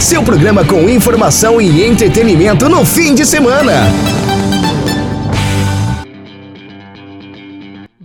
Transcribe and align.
Seu 0.00 0.22
programa 0.24 0.64
com 0.64 0.88
informação 0.88 1.60
e 1.60 1.84
entretenimento 1.84 2.68
no 2.68 2.84
fim 2.84 3.14
de 3.14 3.24
semana. 3.24 3.72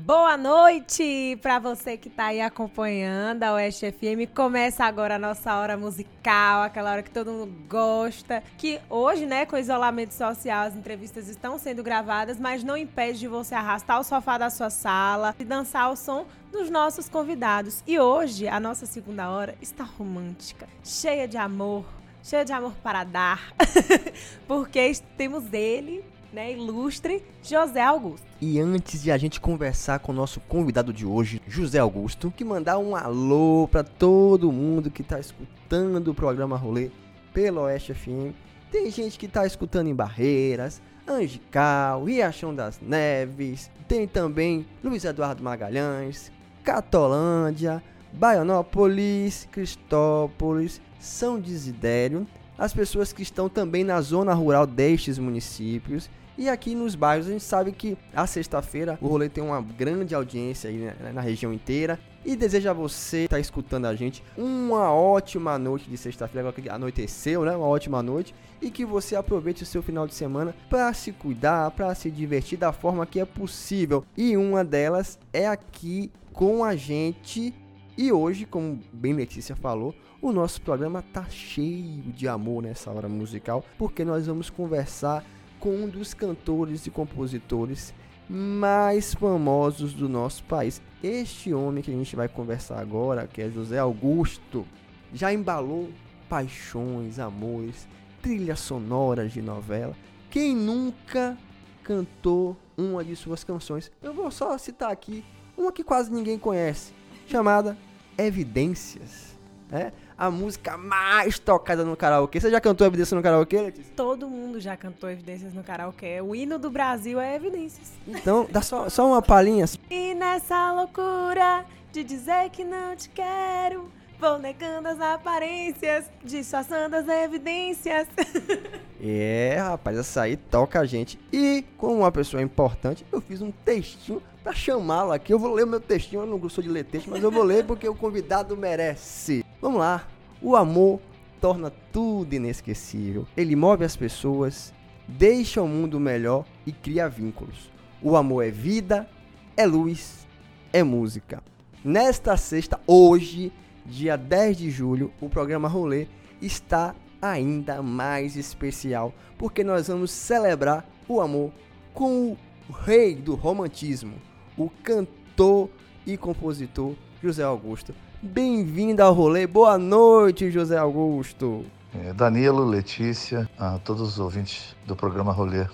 Boa 0.07 0.37
noite 0.37 1.37
para 1.41 1.57
você 1.57 1.97
que 1.97 2.07
está 2.07 2.27
aí 2.27 2.39
acompanhando 2.39 3.43
a 3.43 3.53
Oeste 3.53 3.91
FM. 3.91 4.31
Começa 4.33 4.85
agora 4.85 5.15
a 5.15 5.19
nossa 5.19 5.55
hora 5.55 5.75
musical, 5.75 6.61
aquela 6.61 6.91
hora 6.91 7.03
que 7.03 7.09
todo 7.09 7.31
mundo 7.31 7.53
gosta. 7.67 8.43
Que 8.57 8.79
hoje, 8.89 9.25
né, 9.25 9.45
com 9.45 9.57
isolamento 9.57 10.13
social, 10.13 10.67
as 10.67 10.75
entrevistas 10.75 11.27
estão 11.27 11.57
sendo 11.57 11.81
gravadas, 11.81 12.39
mas 12.39 12.63
não 12.63 12.77
impede 12.77 13.19
de 13.19 13.27
você 13.27 13.55
arrastar 13.55 13.99
o 13.99 14.03
sofá 14.03 14.37
da 14.37 14.49
sua 14.49 14.69
sala 14.69 15.35
e 15.39 15.43
dançar 15.43 15.83
ao 15.83 15.95
som 15.95 16.25
dos 16.57 16.71
nossos 16.71 17.07
convidados. 17.07 17.83
E 17.85 17.99
hoje, 17.99 18.47
a 18.47 18.59
nossa 18.59 18.85
segunda 18.85 19.29
hora 19.29 19.55
está 19.61 19.83
romântica, 19.83 20.67
cheia 20.83 21.27
de 21.27 21.37
amor, 21.37 21.85
cheia 22.23 22.43
de 22.43 22.51
amor 22.51 22.73
para 22.81 23.03
dar, 23.03 23.53
porque 24.47 24.91
temos 25.15 25.53
ele, 25.53 26.03
né, 26.33 26.51
ilustre 26.51 27.23
José 27.43 27.81
Augusto. 27.81 28.25
E 28.41 28.59
antes 28.59 29.03
de 29.03 29.11
a 29.11 29.17
gente 29.17 29.39
conversar 29.39 29.99
com 29.99 30.11
o 30.11 30.15
nosso 30.15 30.39
convidado 30.41 30.91
de 30.91 31.05
hoje, 31.05 31.41
José 31.47 31.77
Augusto, 31.77 32.33
que 32.35 32.43
mandar 32.43 32.79
um 32.79 32.95
alô 32.95 33.67
para 33.71 33.83
todo 33.83 34.51
mundo 34.51 34.89
que 34.89 35.03
está 35.03 35.19
escutando 35.19 36.09
o 36.09 36.15
programa 36.15 36.57
Rolê 36.57 36.89
pelo 37.33 37.61
Oeste 37.61 37.93
FM. 37.93 38.33
Tem 38.71 38.89
gente 38.89 39.17
que 39.17 39.27
está 39.27 39.45
escutando 39.45 39.87
em 39.87 39.95
Barreiras, 39.95 40.81
Angical, 41.07 42.03
Riachão 42.03 42.53
das 42.53 42.81
Neves, 42.81 43.71
tem 43.87 44.05
também 44.05 44.65
Luiz 44.83 45.05
Eduardo 45.05 45.41
Magalhães, 45.41 46.31
Catolândia, 46.67 47.81
Baianópolis, 48.11 49.47
Cristópolis, 49.49 50.81
São 50.99 51.39
Desidério, 51.39 52.27
as 52.57 52.73
pessoas 52.73 53.13
que 53.13 53.21
estão 53.23 53.47
também 53.47 53.85
na 53.85 54.01
zona 54.01 54.33
rural 54.33 54.67
destes 54.67 55.17
municípios 55.17 56.09
e 56.37 56.49
aqui 56.49 56.75
nos 56.75 56.93
bairros 56.93 57.27
a 57.27 57.31
gente 57.31 57.43
sabe 57.43 57.71
que 57.71 57.97
a 58.13 58.27
sexta-feira 58.27 58.97
o 59.01 59.07
rolê 59.07 59.27
tem 59.27 59.43
uma 59.43 59.59
grande 59.61 60.13
audiência 60.13 60.69
aí 60.69 60.77
né, 60.77 61.11
na 61.13 61.21
região 61.21 61.51
inteira. 61.51 61.99
E 62.23 62.35
desejo 62.35 62.69
a 62.69 62.73
você 62.73 63.19
que 63.19 63.23
está 63.25 63.39
escutando 63.39 63.85
a 63.85 63.95
gente 63.95 64.21
uma 64.37 64.91
ótima 64.91 65.57
noite 65.57 65.89
de 65.89 65.97
sexta-feira, 65.97 66.49
agora 66.49 66.61
que 66.61 66.69
anoiteceu, 66.69 67.45
né? 67.45 67.55
Uma 67.55 67.67
ótima 67.67 68.03
noite. 68.03 68.35
E 68.61 68.69
que 68.69 68.85
você 68.85 69.15
aproveite 69.15 69.63
o 69.63 69.65
seu 69.65 69.81
final 69.81 70.05
de 70.05 70.13
semana 70.13 70.53
para 70.69 70.93
se 70.93 71.13
cuidar, 71.13 71.71
para 71.71 71.95
se 71.95 72.11
divertir 72.11 72.57
da 72.57 72.73
forma 72.73 73.05
que 73.05 73.19
é 73.19 73.25
possível. 73.25 74.03
E 74.17 74.35
uma 74.35 74.63
delas 74.63 75.17
é 75.31 75.47
aqui 75.47 76.11
com 76.33 76.65
a 76.65 76.75
gente. 76.75 77.53
E 77.97 78.11
hoje, 78.11 78.45
como 78.45 78.79
bem 78.91 79.13
Letícia 79.13 79.55
falou, 79.55 79.95
o 80.21 80.31
nosso 80.31 80.61
programa 80.61 81.01
tá 81.01 81.25
cheio 81.29 82.01
de 82.11 82.27
amor 82.27 82.61
nessa 82.61 82.91
hora 82.91 83.07
musical, 83.07 83.63
porque 83.77 84.03
nós 84.03 84.27
vamos 84.27 84.49
conversar 84.49 85.23
com 85.59 85.69
um 85.69 85.89
dos 85.89 86.13
cantores 86.13 86.85
e 86.85 86.91
compositores 86.91 87.93
mais 88.29 89.13
famosos 89.13 89.93
do 89.93 90.09
nosso 90.09 90.43
país. 90.43 90.81
Este 91.01 91.53
homem 91.53 91.83
que 91.83 91.91
a 91.91 91.93
gente 91.93 92.15
vai 92.15 92.27
conversar 92.27 92.79
agora, 92.79 93.27
que 93.27 93.41
é 93.41 93.49
José 93.49 93.79
Augusto, 93.79 94.65
já 95.13 95.31
embalou 95.31 95.89
paixões, 96.27 97.19
amores, 97.19 97.87
trilhas 98.21 98.59
sonoras 98.59 99.31
de 99.31 99.41
novela. 99.41 99.95
Quem 100.29 100.55
nunca 100.55 101.37
cantou 101.83 102.57
uma 102.77 103.03
de 103.03 103.15
suas 103.15 103.43
canções? 103.43 103.91
Eu 104.03 104.13
vou 104.13 104.29
só 104.29 104.57
citar 104.57 104.91
aqui 104.91 105.23
uma 105.57 105.71
que 105.71 105.83
quase 105.83 106.11
ninguém 106.11 106.37
conhece, 106.37 106.93
chamada 107.27 107.77
Evidências. 108.17 109.37
É? 109.71 109.91
A 110.17 110.31
música 110.31 110.77
mais 110.77 111.37
tocada 111.37 111.85
no 111.85 111.95
karaokê. 111.95 112.39
Você 112.39 112.49
já 112.49 112.59
cantou 112.59 112.87
Evidências 112.87 113.15
no 113.15 113.21
karaokê, 113.21 113.61
Letícia? 113.61 113.93
Todo 113.95 114.27
mundo 114.27 114.59
já 114.59 114.75
cantou 114.75 115.09
Evidências 115.09 115.53
no 115.53 115.63
karaokê. 115.63 116.19
O 116.21 116.35
hino 116.35 116.57
do 116.57 116.69
Brasil 116.69 117.19
é 117.19 117.35
Evidências. 117.35 117.91
Então, 118.07 118.47
dá 118.49 118.61
só, 118.61 118.89
só 118.89 119.05
uma 119.07 119.21
palhinha. 119.21 119.65
E 119.89 120.15
nessa 120.15 120.73
loucura 120.73 121.65
de 121.91 122.03
dizer 122.03 122.49
que 122.49 122.63
não 122.63 122.95
te 122.95 123.09
quero, 123.09 123.89
vou 124.19 124.39
negando 124.39 124.87
as 124.87 124.99
aparências, 124.99 126.09
disfarçando 126.23 126.95
as 126.95 127.07
evidências. 127.07 128.07
É, 128.99 129.57
rapaz, 129.59 129.95
essa 129.95 130.23
aí 130.23 130.35
toca 130.35 130.79
a 130.79 130.85
gente. 130.85 131.19
E, 131.31 131.63
como 131.77 131.99
uma 131.99 132.11
pessoa 132.11 132.41
importante, 132.41 133.05
eu 133.11 133.21
fiz 133.21 133.43
um 133.43 133.51
textinho 133.51 134.19
pra 134.47 134.53
chamá-lo 134.53 135.11
aqui. 135.11 135.33
Eu 135.33 135.39
vou 135.39 135.53
ler 135.53 135.65
o 135.65 135.67
meu 135.67 135.81
textinho, 135.81 136.21
eu 136.21 136.25
não 136.25 136.49
sou 136.49 136.63
de 136.63 136.69
ler 136.69 136.85
texto, 136.85 137.09
mas 137.09 137.21
eu 137.21 137.29
vou 137.29 137.43
ler 137.43 137.65
porque 137.65 137.87
o 137.87 137.93
convidado 137.93 138.55
merece. 138.55 139.43
Vamos 139.61 139.79
lá. 139.79 140.07
O 140.41 140.55
amor 140.55 141.01
torna 141.41 141.69
tudo 141.91 142.33
inesquecível. 142.33 143.27
Ele 143.35 143.57
move 143.57 143.83
as 143.83 143.97
pessoas, 143.97 144.73
deixa 145.05 145.61
o 145.61 145.67
mundo 145.67 145.99
melhor 145.99 146.45
e 146.65 146.71
cria 146.71 147.09
vínculos. 147.09 147.69
O 148.01 148.15
amor 148.15 148.43
é 148.45 148.49
vida, 148.49 149.09
é 149.57 149.65
luz, 149.65 150.25
é 150.71 150.81
música. 150.81 151.43
Nesta 151.83 152.37
sexta, 152.37 152.79
hoje, 152.87 153.51
dia 153.85 154.15
10 154.15 154.57
de 154.57 154.71
julho, 154.71 155.11
o 155.19 155.27
programa 155.27 155.67
Rolê 155.67 156.07
está 156.41 156.95
ainda 157.21 157.81
mais 157.81 158.37
especial, 158.37 159.13
porque 159.37 159.61
nós 159.61 159.89
vamos 159.89 160.09
celebrar 160.11 160.87
o 161.05 161.19
amor 161.19 161.51
com 161.93 162.37
o 162.69 162.71
rei 162.71 163.15
do 163.15 163.35
romantismo, 163.35 164.13
o 164.57 164.69
cantor 164.83 165.69
e 166.05 166.17
compositor 166.17 166.95
José 167.21 167.43
Augusto. 167.43 167.93
Bem-vindo 168.21 169.03
ao 169.03 169.13
rolê. 169.13 169.45
Boa 169.45 169.77
noite, 169.77 170.49
José 170.49 170.77
Augusto. 170.77 171.63
É, 171.93 172.11
Danilo, 172.13 172.65
Letícia, 172.65 173.47
a 173.57 173.77
todos 173.79 174.01
os 174.01 174.19
ouvintes 174.19 174.75
do 174.85 174.95
programa 174.95 175.31
Rolê. 175.31 175.67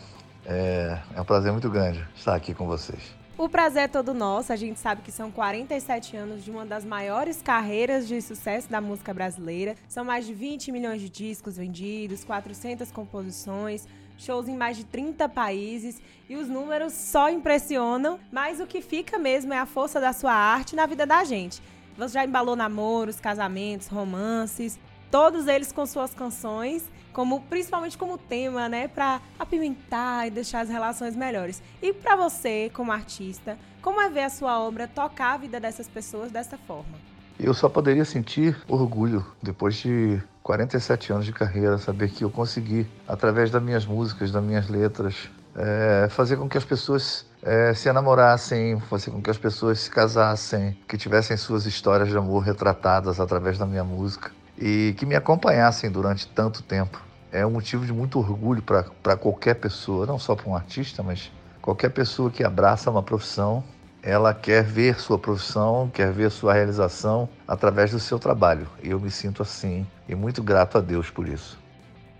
É, 0.45 0.99
é 1.15 1.21
um 1.21 1.25
prazer 1.25 1.51
muito 1.51 1.69
grande 1.69 2.05
estar 2.15 2.35
aqui 2.35 2.53
com 2.53 2.67
vocês. 2.67 3.15
O 3.37 3.49
prazer 3.49 3.83
é 3.83 3.87
todo 3.87 4.13
nosso. 4.13 4.53
A 4.53 4.55
gente 4.55 4.79
sabe 4.79 5.01
que 5.01 5.11
são 5.11 5.31
47 5.31 6.15
anos 6.15 6.43
de 6.43 6.51
uma 6.51 6.65
das 6.65 6.85
maiores 6.85 7.41
carreiras 7.41 8.07
de 8.07 8.21
sucesso 8.21 8.69
da 8.69 8.79
música 8.79 9.13
brasileira. 9.13 9.75
São 9.87 10.05
mais 10.05 10.27
de 10.27 10.33
20 10.33 10.71
milhões 10.71 11.01
de 11.01 11.09
discos 11.09 11.57
vendidos, 11.57 12.23
400 12.23 12.91
composições, 12.91 13.87
shows 14.17 14.47
em 14.47 14.55
mais 14.55 14.77
de 14.77 14.85
30 14.85 15.27
países 15.29 16.01
e 16.29 16.35
os 16.35 16.47
números 16.47 16.93
só 16.93 17.29
impressionam, 17.29 18.19
mas 18.31 18.59
o 18.59 18.67
que 18.67 18.81
fica 18.81 19.17
mesmo 19.19 19.53
é 19.53 19.57
a 19.57 19.65
força 19.65 19.99
da 19.99 20.13
sua 20.13 20.33
arte 20.33 20.75
na 20.75 20.85
vida 20.85 21.05
da 21.05 21.23
gente. 21.23 21.61
Você 21.97 22.13
já 22.13 22.25
embalou 22.25 22.55
namoros, 22.55 23.19
casamentos, 23.19 23.87
romances, 23.87 24.79
todos 25.11 25.47
eles 25.47 25.71
com 25.71 25.85
suas 25.85 26.13
canções, 26.13 26.89
como 27.11 27.41
principalmente 27.41 27.97
como 27.97 28.17
tema, 28.17 28.67
né, 28.67 28.87
para 28.87 29.21
apimentar 29.37 30.27
e 30.27 30.31
deixar 30.31 30.61
as 30.61 30.69
relações 30.69 31.15
melhores. 31.15 31.61
E 31.81 31.93
para 31.93 32.15
você, 32.15 32.71
como 32.73 32.91
artista, 32.91 33.57
como 33.81 34.01
é 34.01 34.09
ver 34.09 34.23
a 34.23 34.29
sua 34.29 34.59
obra 34.59 34.87
tocar 34.87 35.33
a 35.33 35.37
vida 35.37 35.59
dessas 35.59 35.87
pessoas 35.87 36.31
dessa 36.31 36.57
forma? 36.57 37.12
Eu 37.43 37.53
só 37.53 37.67
poderia 37.67 38.05
sentir 38.05 38.55
orgulho 38.69 39.25
depois 39.41 39.75
de 39.75 40.17
47 40.41 41.11
anos 41.11 41.25
de 41.25 41.33
carreira, 41.33 41.77
saber 41.77 42.09
que 42.09 42.23
eu 42.23 42.29
consegui, 42.29 42.87
através 43.05 43.51
das 43.51 43.61
minhas 43.61 43.85
músicas, 43.85 44.31
das 44.31 44.41
minhas 44.41 44.69
letras, 44.69 45.29
é, 45.53 46.07
fazer 46.09 46.37
com 46.37 46.47
que 46.47 46.57
as 46.57 46.63
pessoas 46.63 47.25
é, 47.41 47.73
se 47.73 47.89
enamorassem, 47.89 48.79
fazer 48.89 49.11
com 49.11 49.21
que 49.21 49.29
as 49.29 49.37
pessoas 49.37 49.81
se 49.81 49.91
casassem, 49.91 50.77
que 50.87 50.97
tivessem 50.97 51.35
suas 51.35 51.65
histórias 51.65 52.07
de 52.07 52.17
amor 52.17 52.43
retratadas 52.43 53.19
através 53.19 53.57
da 53.57 53.65
minha 53.65 53.83
música 53.83 54.31
e 54.57 54.95
que 54.97 55.05
me 55.05 55.13
acompanhassem 55.13 55.91
durante 55.91 56.25
tanto 56.29 56.63
tempo. 56.63 56.97
É 57.29 57.45
um 57.45 57.51
motivo 57.51 57.85
de 57.85 57.91
muito 57.91 58.19
orgulho 58.19 58.61
para 58.61 59.17
qualquer 59.17 59.55
pessoa, 59.55 60.05
não 60.05 60.17
só 60.17 60.33
para 60.33 60.49
um 60.49 60.55
artista, 60.55 61.03
mas 61.03 61.29
qualquer 61.61 61.89
pessoa 61.89 62.31
que 62.31 62.41
abraça 62.41 62.89
uma 62.89 63.03
profissão, 63.03 63.61
ela 64.03 64.33
quer 64.33 64.63
ver 64.63 64.99
sua 64.99 65.17
profissão, 65.17 65.89
quer 65.93 66.11
ver 66.11 66.29
sua 66.29 66.53
realização 66.53 67.29
através 67.47 67.91
do 67.91 67.99
seu 67.99 68.19
trabalho. 68.19 68.67
E 68.83 68.89
eu 68.89 68.99
me 68.99 69.09
sinto 69.09 69.41
assim 69.41 69.87
e 70.07 70.13
muito 70.13 70.43
grato 70.43 70.77
a 70.77 70.81
Deus 70.81 71.09
por 71.09 71.27
isso. 71.27 71.57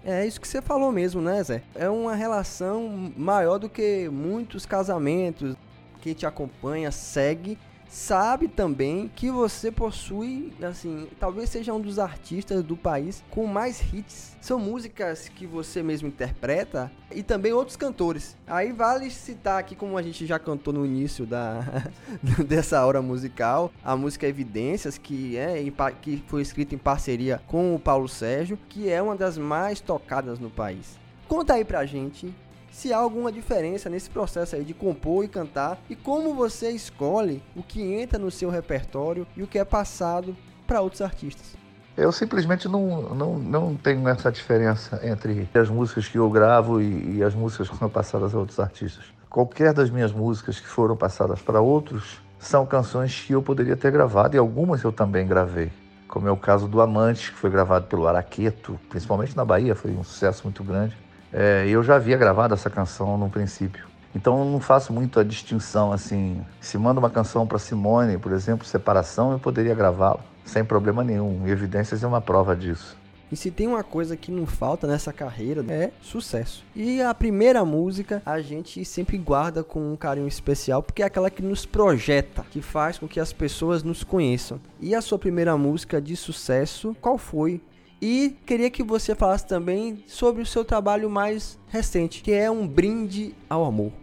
É 0.05 0.25
isso 0.25 0.39
que 0.39 0.47
você 0.47 0.61
falou 0.61 0.91
mesmo, 0.91 1.21
né, 1.21 1.43
Zé? 1.43 1.61
É 1.75 1.89
uma 1.89 2.15
relação 2.15 3.11
maior 3.17 3.57
do 3.57 3.69
que 3.69 4.09
muitos 4.09 4.65
casamentos. 4.65 5.55
Quem 6.01 6.13
te 6.13 6.25
acompanha 6.25 6.91
segue 6.91 7.57
sabe 7.93 8.47
também 8.47 9.07
que 9.15 9.29
você 9.29 9.71
possui, 9.71 10.51
assim, 10.63 11.07
talvez 11.19 11.47
seja 11.49 11.71
um 11.71 11.79
dos 11.79 11.99
artistas 11.99 12.63
do 12.63 12.75
país 12.75 13.23
com 13.29 13.45
mais 13.45 13.93
hits. 13.93 14.35
São 14.41 14.57
músicas 14.57 15.29
que 15.29 15.45
você 15.45 15.83
mesmo 15.83 16.07
interpreta 16.07 16.91
e 17.13 17.21
também 17.21 17.53
outros 17.53 17.77
cantores. 17.77 18.35
Aí 18.47 18.71
vale 18.71 19.11
citar 19.11 19.59
aqui, 19.59 19.75
como 19.75 19.95
a 19.95 20.01
gente 20.01 20.25
já 20.25 20.39
cantou 20.39 20.73
no 20.73 20.83
início 20.83 21.23
da 21.23 21.63
dessa 22.47 22.83
hora 22.83 22.99
musical, 22.99 23.71
a 23.83 23.95
música 23.95 24.27
Evidências, 24.27 24.97
que 24.97 25.37
é 25.37 25.63
que 26.01 26.23
foi 26.27 26.41
escrita 26.41 26.73
em 26.73 26.79
parceria 26.79 27.41
com 27.45 27.75
o 27.75 27.79
Paulo 27.79 28.09
Sérgio, 28.09 28.57
que 28.69 28.89
é 28.89 29.01
uma 29.03 29.15
das 29.15 29.37
mais 29.37 29.79
tocadas 29.79 30.39
no 30.39 30.49
país. 30.49 30.97
Conta 31.27 31.53
aí 31.53 31.63
pra 31.63 31.85
gente 31.85 32.33
se 32.73 32.91
há 32.91 32.97
alguma 32.97 33.31
diferença 33.31 33.87
nesse 33.87 34.09
processo 34.09 34.55
aí 34.55 34.63
de 34.63 34.73
compor 34.73 35.23
e 35.23 35.27
cantar 35.27 35.79
e 35.87 35.95
como 35.95 36.33
você 36.33 36.71
escolhe 36.71 37.41
o 37.55 37.61
que 37.61 37.81
entra 37.81 38.17
no 38.17 38.31
seu 38.31 38.49
repertório 38.49 39.27
e 39.37 39.43
o 39.43 39.47
que 39.47 39.59
é 39.59 39.63
passado 39.63 40.35
para 40.65 40.81
outros 40.81 41.01
artistas. 41.01 41.55
Eu 41.95 42.11
simplesmente 42.11 42.67
não, 42.67 43.13
não, 43.13 43.37
não 43.37 43.75
tenho 43.75 44.07
essa 44.09 44.31
diferença 44.31 44.99
entre 45.03 45.47
as 45.53 45.69
músicas 45.69 46.07
que 46.07 46.17
eu 46.17 46.27
gravo 46.31 46.81
e, 46.81 47.17
e 47.17 47.23
as 47.23 47.35
músicas 47.35 47.69
que 47.69 47.77
são 47.77 47.87
passadas 47.87 48.33
a 48.33 48.39
outros 48.39 48.59
artistas. 48.59 49.05
Qualquer 49.29 49.71
das 49.71 49.91
minhas 49.91 50.11
músicas 50.11 50.59
que 50.59 50.67
foram 50.67 50.97
passadas 50.97 51.39
para 51.39 51.61
outros 51.61 52.19
são 52.39 52.65
canções 52.65 53.21
que 53.21 53.33
eu 53.33 53.43
poderia 53.43 53.77
ter 53.77 53.91
gravado 53.91 54.35
e 54.35 54.39
algumas 54.39 54.81
eu 54.81 54.91
também 54.91 55.27
gravei. 55.27 55.71
Como 56.07 56.27
é 56.27 56.31
o 56.31 56.37
caso 56.37 56.67
do 56.67 56.81
Amante, 56.81 57.31
que 57.31 57.37
foi 57.37 57.51
gravado 57.51 57.85
pelo 57.85 58.07
Araqueto, 58.07 58.79
principalmente 58.89 59.37
na 59.37 59.45
Bahia, 59.45 59.75
foi 59.75 59.91
um 59.91 60.03
sucesso 60.03 60.43
muito 60.43 60.63
grande. 60.63 61.02
É, 61.33 61.65
eu 61.67 61.81
já 61.81 61.95
havia 61.95 62.15
gravado 62.15 62.53
essa 62.53 62.69
canção 62.69 63.17
no 63.17 63.29
princípio. 63.29 63.87
Então 64.15 64.45
não 64.45 64.59
faço 64.59 64.93
muito 64.93 65.19
a 65.19 65.23
distinção 65.23 65.91
assim. 65.91 66.45
Se 66.61 66.77
manda 66.77 66.99
uma 66.99 67.09
canção 67.09 67.47
para 67.47 67.57
Simone, 67.57 68.17
por 68.17 68.31
exemplo, 68.31 68.65
Separação, 68.65 69.31
eu 69.31 69.39
poderia 69.39 69.73
gravá-la 69.73 70.19
sem 70.45 70.63
problema 70.63 71.03
nenhum. 71.03 71.47
Evidências 71.47 72.03
é 72.03 72.07
uma 72.07 72.21
prova 72.21 72.55
disso. 72.55 72.97
E 73.31 73.35
se 73.35 73.49
tem 73.49 73.65
uma 73.65 73.83
coisa 73.83 74.15
que 74.15 74.31
não 74.31 74.45
falta 74.45 74.85
nessa 74.85 75.11
carreira 75.11 75.65
é 75.67 75.89
sucesso. 76.01 76.63
E 76.75 77.01
a 77.01 77.11
primeira 77.15 77.65
música 77.65 78.21
a 78.23 78.39
gente 78.39 78.85
sempre 78.85 79.17
guarda 79.17 79.63
com 79.63 79.91
um 79.91 79.95
carinho 79.95 80.27
especial 80.27 80.83
porque 80.83 81.01
é 81.01 81.05
aquela 81.05 81.31
que 81.31 81.41
nos 81.41 81.65
projeta, 81.65 82.45
que 82.51 82.61
faz 82.61 82.99
com 82.99 83.07
que 83.07 83.19
as 83.19 83.33
pessoas 83.33 83.81
nos 83.81 84.03
conheçam. 84.03 84.59
E 84.79 84.93
a 84.93 85.01
sua 85.01 85.17
primeira 85.17 85.57
música 85.57 85.99
de 85.99 86.15
sucesso, 86.15 86.95
qual 87.01 87.17
foi? 87.17 87.59
E 88.05 88.37
queria 88.45 88.69
que 88.69 88.83
você 88.83 89.15
falasse 89.15 89.47
também 89.47 90.03
sobre 90.07 90.41
o 90.41 90.45
seu 90.45 90.65
trabalho 90.65 91.09
mais 91.09 91.57
recente, 91.69 92.21
que 92.21 92.33
é 92.33 92.51
um 92.51 92.67
brinde 92.67 93.33
ao 93.49 93.63
amor. 93.63 93.93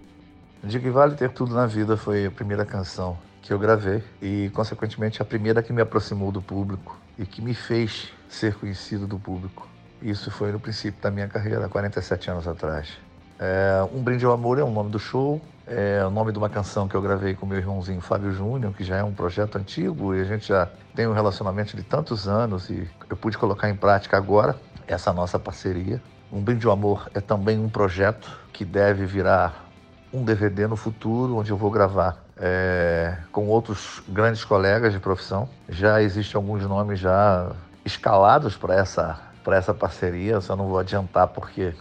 De 0.64 0.81
que 0.81 0.88
vale 0.88 1.14
ter 1.17 1.31
tudo 1.31 1.55
na 1.55 1.67
vida 1.67 1.99
foi 1.99 2.25
a 2.25 2.31
primeira 2.31 2.64
canção 2.64 3.19
que 3.43 3.52
eu 3.52 3.58
gravei 3.58 4.02
e, 4.23 4.50
consequentemente, 4.55 5.20
a 5.20 5.25
primeira 5.26 5.62
que 5.62 5.70
me 5.70 5.82
aproximou 5.82 6.32
do 6.32 6.41
público 6.41 6.99
e 7.19 7.26
que 7.26 7.43
me 7.43 7.52
fez 7.52 8.11
ser 8.26 8.55
conhecido 8.55 9.06
do 9.06 9.19
público. 9.19 9.69
Isso 10.00 10.31
foi 10.31 10.50
no 10.50 10.58
princípio 10.58 10.99
da 11.02 11.11
minha 11.11 11.29
carreira, 11.29 11.69
47 11.69 12.31
anos 12.31 12.49
atrás. 12.49 12.88
É, 13.42 13.88
um 13.94 14.02
Brinde 14.02 14.26
ao 14.26 14.32
Amor 14.32 14.58
é 14.58 14.62
o 14.62 14.70
nome 14.70 14.90
do 14.90 14.98
show, 14.98 15.40
é 15.66 16.04
o 16.04 16.10
nome 16.10 16.31
de 16.31 16.37
uma 16.37 16.50
canção 16.50 16.87
que 16.87 16.94
eu 16.94 17.00
gravei 17.00 17.34
com 17.34 17.46
meu 17.46 17.56
irmãozinho 17.56 17.98
Fábio 18.02 18.31
Júnior, 18.32 18.75
que 18.75 18.84
já 18.84 18.98
é 18.98 19.02
um 19.02 19.14
projeto 19.14 19.56
antigo 19.56 20.14
e 20.14 20.20
a 20.20 20.25
gente 20.25 20.48
já 20.48 20.69
tem 20.94 21.06
um 21.06 21.14
relacionamento 21.14 21.75
de 21.75 21.82
tantos 21.82 22.28
anos 22.28 22.69
e 22.69 22.87
eu 23.08 23.16
pude 23.16 23.38
colocar 23.38 23.70
em 23.70 23.75
prática 23.75 24.19
agora 24.19 24.56
essa 24.87 25.10
nossa 25.10 25.38
parceria. 25.38 26.02
Um 26.31 26.42
Brinde 26.42 26.66
ao 26.66 26.72
Amor 26.75 27.10
é 27.14 27.20
também 27.20 27.58
um 27.58 27.70
projeto 27.70 28.31
que 28.52 28.62
deve 28.62 29.06
virar 29.06 29.70
um 30.12 30.22
DVD 30.22 30.66
no 30.66 30.76
futuro, 30.76 31.38
onde 31.38 31.50
eu 31.50 31.56
vou 31.56 31.70
gravar 31.70 32.22
é, 32.37 33.16
com 33.32 33.46
outros 33.48 34.02
grandes 34.06 34.44
colegas 34.44 34.92
de 34.92 34.98
profissão. 34.98 35.48
Já 35.66 36.02
existem 36.02 36.37
alguns 36.37 36.62
nomes 36.66 36.98
já 36.98 37.52
escalados 37.87 38.54
para 38.54 38.75
essa, 38.75 39.19
essa 39.46 39.72
parceria, 39.72 40.32
eu 40.32 40.42
só 40.42 40.54
não 40.54 40.69
vou 40.69 40.78
adiantar 40.78 41.28
porque 41.28 41.72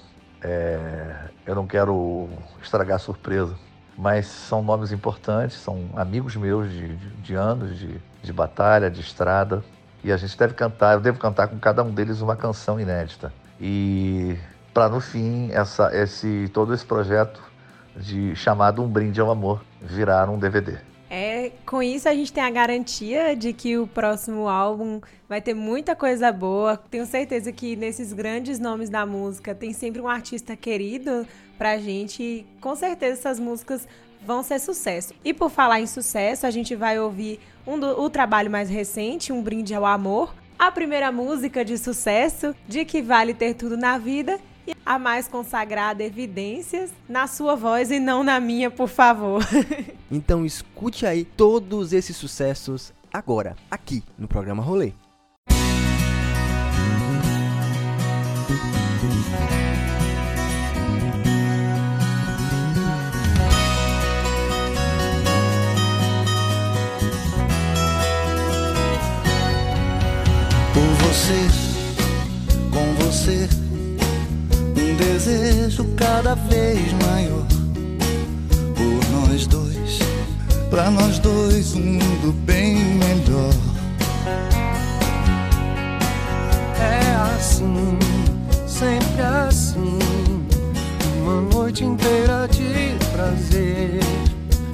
é, 0.44 1.16
eu 1.46 1.56
não 1.56 1.68
quero 1.68 2.30
estragar 2.62 2.96
a 2.96 3.00
surpresa. 3.00 3.56
Mas 3.98 4.28
são 4.28 4.64
nomes 4.64 4.94
importantes, 4.94 5.58
são 5.58 5.90
amigos 5.96 6.36
meus 6.36 6.72
de, 6.72 6.96
de, 6.96 7.10
de 7.10 7.36
anos 7.36 7.78
de, 7.78 8.00
de 8.24 8.32
batalha, 8.32 8.90
de 8.90 9.02
estrada. 9.02 9.64
E 10.04 10.12
a 10.12 10.16
gente 10.16 10.38
deve 10.38 10.54
cantar, 10.54 10.94
eu 10.94 11.02
devo 11.02 11.20
cantar 11.20 11.50
com 11.50 11.60
cada 11.60 11.84
um 11.84 11.92
deles 11.92 12.22
uma 12.22 12.36
canção 12.36 12.80
inédita. 12.80 13.34
E 13.60 14.38
para 14.74 14.88
no 14.88 15.02
fim 15.02 15.52
essa, 15.52 15.94
esse 15.94 16.50
todo 16.54 16.74
esse 16.74 16.86
projeto 16.86 17.42
de 17.98 18.34
chamado 18.36 18.82
Um 18.82 18.88
Brinde 18.88 19.20
ao 19.20 19.30
Amor 19.30 19.62
virar 19.82 20.30
um 20.30 20.40
DVD. 20.40 20.78
Com 21.70 21.84
isso 21.84 22.10
a 22.10 22.16
gente 22.16 22.34
tem 22.34 22.44
a 22.44 22.50
garantia 22.50 23.36
de 23.36 23.54
que 23.54 23.78
o 23.78 23.86
próximo 23.86 24.50
álbum 24.50 25.00
vai 25.28 25.40
ter 25.40 25.54
muita 25.54 25.96
coisa 25.96 26.32
boa. 26.32 26.76
Tenho 26.76 27.06
certeza 27.06 27.52
que 27.52 27.76
nesses 27.76 28.12
grandes 28.12 28.58
nomes 28.58 28.90
da 28.90 29.06
música 29.06 29.54
tem 29.54 29.72
sempre 29.72 30.02
um 30.02 30.08
artista 30.08 30.56
querido 30.56 31.28
pra 31.60 31.78
gente 31.78 32.24
e 32.24 32.48
com 32.60 32.76
certeza 32.76 33.20
essas 33.20 33.40
músicas 33.40 33.88
vão 34.26 34.42
ser 34.42 34.58
sucesso. 34.58 35.14
E 35.24 35.32
por 35.32 35.52
falar 35.52 35.80
em 35.80 35.86
sucesso, 35.86 36.48
a 36.48 36.50
gente 36.50 36.76
vai 36.76 37.00
ouvir 37.00 37.40
um 37.68 37.78
do, 37.78 38.02
o 38.02 38.10
trabalho 38.10 38.50
mais 38.50 38.68
recente, 38.68 39.32
Um 39.32 39.44
Brinde 39.44 39.76
ao 39.76 39.86
Amor, 39.86 40.34
a 40.58 40.72
primeira 40.72 41.12
música 41.12 41.64
de 41.64 41.78
sucesso 41.78 42.56
de 42.68 42.84
que 42.84 43.00
vale 43.00 43.32
ter 43.32 43.54
tudo 43.54 43.78
na 43.78 44.00
vida 44.00 44.40
e 44.70 44.76
a 44.86 45.00
mais 45.00 45.28
consagrada 45.28 46.04
Evidências 46.04 46.92
na 47.08 47.28
sua 47.28 47.56
voz 47.56 47.92
e 47.92 48.00
não 48.00 48.24
na 48.24 48.40
minha, 48.40 48.70
por 48.70 48.88
favor. 48.88 49.44
então 50.12 50.46
escute 50.46 51.06
aí 51.06 51.26
todos 51.26 51.94
esses 51.94 52.16
sucessos 52.16 52.94
agora, 53.12 53.56
aqui 53.70 54.04
no 54.18 54.28
programa 54.28 54.62
Rolê. 54.62 54.94
Por 70.74 71.08
você, 71.08 71.48
com 72.72 73.06
você 73.06 73.69
desejo 75.00 75.86
cada 75.96 76.36
vez 76.36 76.92
maior 77.06 77.48
por 78.76 79.12
nós 79.12 79.48
dois, 79.48 80.00
para 80.70 80.92
nós 80.92 81.20
dois 81.20 81.74
um 81.74 81.80
mundo 81.80 82.34
bem 82.46 82.76
melhor. 82.76 83.54
É 86.78 87.34
assim, 87.34 87.98
sempre 88.68 89.22
assim, 89.22 90.00
uma 91.22 91.42
noite 91.42 91.86
inteira 91.86 92.46
de 92.50 92.98
prazer, 93.14 94.02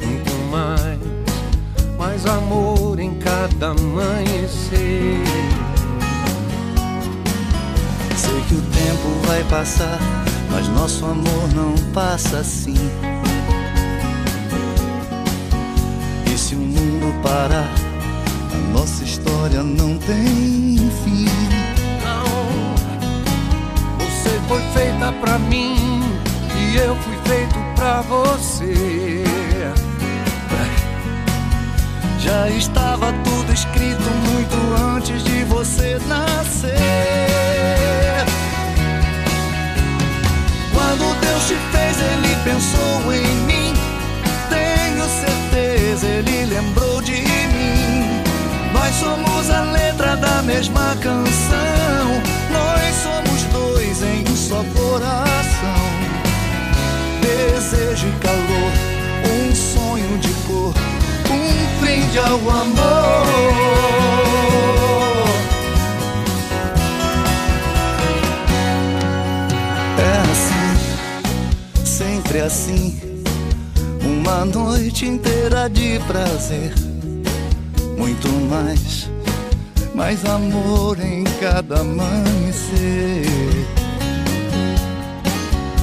muito 0.03 0.33
mais, 0.49 0.99
mais 1.99 2.25
amor 2.25 2.74
passar, 9.49 9.99
mas 10.51 10.67
nosso 10.69 11.05
amor 11.05 11.53
não 11.53 11.75
passa 11.93 12.39
assim. 12.39 12.75
E 16.31 16.37
se 16.37 16.55
o 16.55 16.59
mundo 16.59 17.13
parar, 17.21 17.69
a 18.53 18.57
nossa 18.77 19.03
história 19.03 19.63
não 19.63 19.97
tem 19.99 20.77
fim. 21.03 21.25
Não, 22.03 22.75
você 23.99 24.39
foi 24.47 24.61
feita 24.73 25.11
pra 25.21 25.37
mim 25.39 26.01
e 26.57 26.77
eu 26.77 26.95
fui 26.97 27.17
feito 27.25 27.55
pra 27.75 28.01
você. 28.01 29.23
Já 32.19 32.49
estava 32.49 33.13
tudo 33.23 33.53
escrito 33.53 34.09
muito 34.31 34.55
antes 34.95 35.23
de 35.23 35.43
você 35.43 35.99
nascer. 36.07 36.75
Deus 41.25 41.47
te 41.47 41.55
fez, 41.71 41.97
Ele 41.99 42.35
pensou 42.43 43.13
em 43.13 43.25
mim. 43.47 43.73
Tenho 44.47 45.05
certeza, 45.09 46.05
Ele 46.05 46.45
lembrou 46.45 47.01
de 47.01 47.13
mim. 47.13 48.21
Nós 48.71 48.93
somos 48.95 49.49
a 49.49 49.61
letra 49.71 50.15
da 50.17 50.43
mesma 50.43 50.95
canção. 51.01 52.21
Nós 52.51 52.95
somos 53.01 53.43
dois 53.51 54.03
em 54.03 54.23
um 54.31 54.35
só 54.35 54.63
coração. 54.75 55.85
Desejo 57.21 58.07
e 58.07 58.11
calor, 58.19 58.71
um 59.33 59.55
sonho 59.55 60.17
de 60.19 60.33
cor, 60.47 60.73
um 61.31 61.79
brinde 61.81 62.19
ao 62.19 62.37
amor. 62.61 63.64
Sempre 72.35 72.41
assim. 72.41 72.99
Uma 74.03 74.45
noite 74.45 75.05
inteira 75.05 75.69
de 75.69 75.99
prazer, 76.07 76.73
muito 77.97 78.27
mais, 78.49 79.09
mais 79.93 80.23
amor 80.25 80.99
em 80.99 81.23
cada 81.39 81.79
amanhecer. 81.79 83.25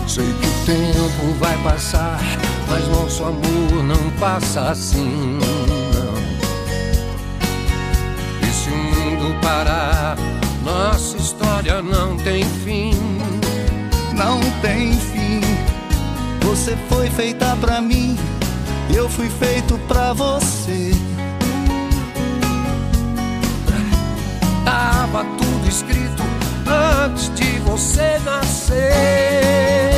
Sei 0.07 0.25
que 0.25 0.47
o 0.47 0.67
tempo 0.67 1.39
vai 1.41 1.57
passar, 1.63 2.21
mas 2.69 2.87
nosso 2.89 3.25
amor 3.25 3.83
não 3.85 4.11
passa 4.21 4.71
assim, 4.71 5.39
não. 5.41 6.13
E 8.43 8.53
se 8.53 8.69
o 8.69 8.77
mundo 8.77 9.41
parar, 9.41 10.17
nossa 10.65 11.17
história 11.17 11.81
não 11.83 12.17
tem 12.19 12.45
fim. 12.65 12.93
Não 14.15 14.39
tem 14.61 14.93
fim 14.93 15.72
você 16.45 16.77
foi 16.89 17.09
feita 17.11 17.57
pra 17.61 17.81
mim, 17.81 18.17
eu 18.95 19.09
fui 19.09 19.29
feito 19.29 19.79
pra 19.89 20.13
você. 20.13 20.93
Tava 24.65 25.25
tudo 25.39 25.69
escrito 25.69 26.23
antes 27.05 27.35
de 27.35 27.59
você 27.61 28.19
nascer. 28.25 29.92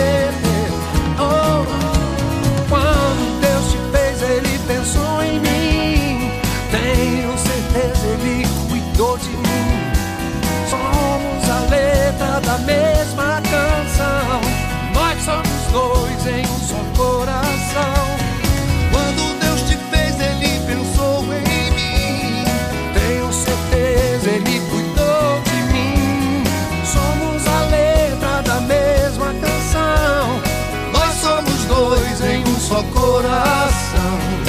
Coração. 34.05 34.44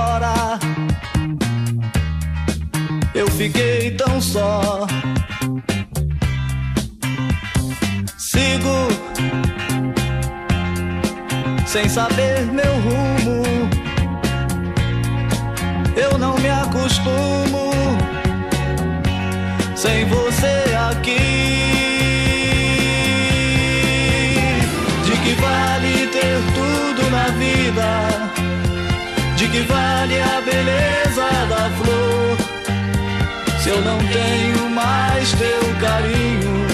Embora. 0.00 0.58
Eu 3.14 3.26
fiquei 3.32 3.90
tão 3.92 4.20
só. 4.20 4.86
Sigo 8.16 8.88
sem 11.66 11.88
saber 11.88 12.46
meu 12.46 12.72
rumo. 12.86 13.42
Eu 15.96 16.18
não 16.18 16.36
me 16.38 16.48
acostumo 16.48 17.70
sem 19.74 20.06
você 20.06 20.64
aqui. 20.90 21.18
De 25.04 25.12
que 25.22 25.34
vale 25.40 26.06
ter 26.08 26.40
tudo 26.54 27.10
na 27.10 27.24
vida? 27.38 28.09
Que 29.50 29.62
vale 29.62 30.20
a 30.20 30.40
beleza 30.42 31.28
da 31.48 31.70
flor? 31.76 32.36
Se 33.60 33.68
eu 33.70 33.80
não 33.82 33.98
tenho 33.98 34.70
mais 34.70 35.32
teu 35.32 35.74
carinho, 35.80 36.66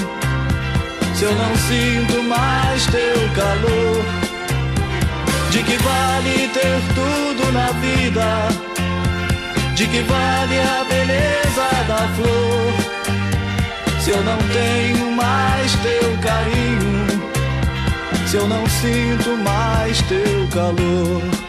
se 1.14 1.24
eu 1.24 1.34
não 1.34 1.56
sinto 1.56 2.22
mais 2.22 2.86
teu 2.88 3.16
calor. 3.34 4.04
De 5.50 5.62
que 5.62 5.76
vale 5.78 6.48
ter 6.52 6.80
tudo 6.94 7.50
na 7.52 7.72
vida? 7.80 8.48
De 9.74 9.86
que 9.86 10.02
vale 10.02 10.60
a 10.60 10.84
beleza 10.84 11.68
da 11.88 12.08
flor? 12.14 12.74
Se 14.00 14.10
eu 14.10 14.22
não 14.22 14.36
tenho 14.52 15.12
mais 15.12 15.72
teu 15.76 16.18
carinho, 16.18 17.22
se 18.26 18.36
eu 18.36 18.46
não 18.46 18.66
sinto 18.66 19.34
mais 19.38 20.02
teu 20.02 20.46
calor. 20.52 21.45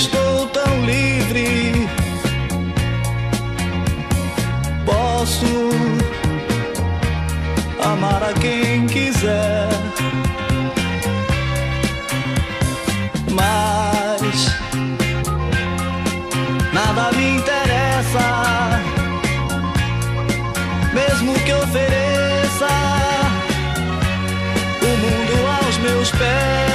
Estou 0.00 0.46
tão 0.46 0.84
livre, 0.86 1.86
posso 4.86 5.70
amar 7.84 8.22
a 8.22 8.32
quem 8.32 8.86
quiser. 8.86 9.68
mas 13.32 14.46
nada 16.72 17.12
me 17.16 17.36
interessa, 17.36 18.80
mesmo 20.92 21.34
que 21.44 21.52
ofereça 21.52 22.68
o 24.82 24.90
mundo 25.02 25.64
aos 25.64 25.76
meus 25.78 26.10
pés. 26.10 26.69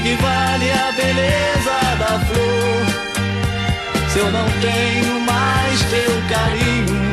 De 0.00 0.08
que 0.08 0.22
vale 0.22 0.72
a 0.72 0.92
beleza 0.92 1.78
da 1.98 2.18
flor? 2.20 2.86
Se 4.08 4.18
eu 4.18 4.30
não 4.32 4.46
tenho 4.62 5.20
mais 5.20 5.80
teu 5.90 6.22
carinho 6.26 7.10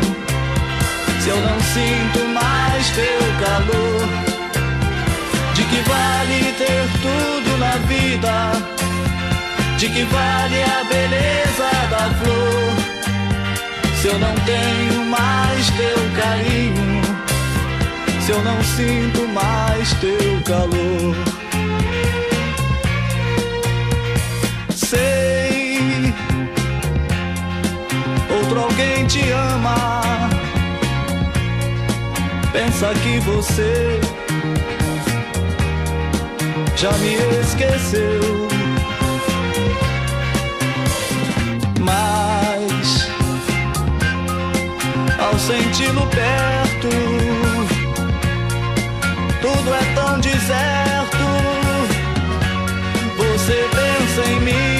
se 1.19 1.29
eu 1.29 1.41
não 1.41 1.59
sinto 1.59 2.25
mais 2.33 2.89
teu 2.91 3.19
calor? 3.43 4.07
De 5.53 5.63
que 5.63 5.81
vale 5.89 6.53
ter 6.57 6.87
tudo 7.01 7.57
na 7.57 7.71
vida? 7.87 8.53
De 9.77 9.89
que 9.89 10.03
vale 10.05 10.63
a 10.63 10.83
beleza 10.85 11.69
da 11.89 12.09
flor? 12.21 12.71
Se 14.01 14.07
eu 14.07 14.17
não 14.17 14.33
tenho 14.45 15.03
mais 15.07 15.69
teu 15.71 15.97
carinho, 16.21 17.01
se 18.21 18.31
eu 18.31 18.41
não 18.41 18.63
sinto 18.63 19.27
mais 19.27 19.91
teu 19.95 20.41
calor. 20.45 21.36
Sei, 24.89 26.13
outro 28.29 28.61
alguém 28.61 29.05
te 29.05 29.29
ama 29.31 30.01
pensa 32.53 32.93
que 33.03 33.19
você 33.19 33.99
já 36.77 36.91
me 36.99 37.15
esqueceu. 37.41 38.47
Mas 41.81 43.09
ao 45.19 45.37
senti-lo 45.37 46.07
perto, 46.07 46.89
tudo 49.41 49.73
é 49.75 49.93
tão 49.95 50.19
deserto. 50.21 51.27
Você 53.17 53.69
pensa 53.71 54.31
em 54.31 54.39
mim. 54.39 54.76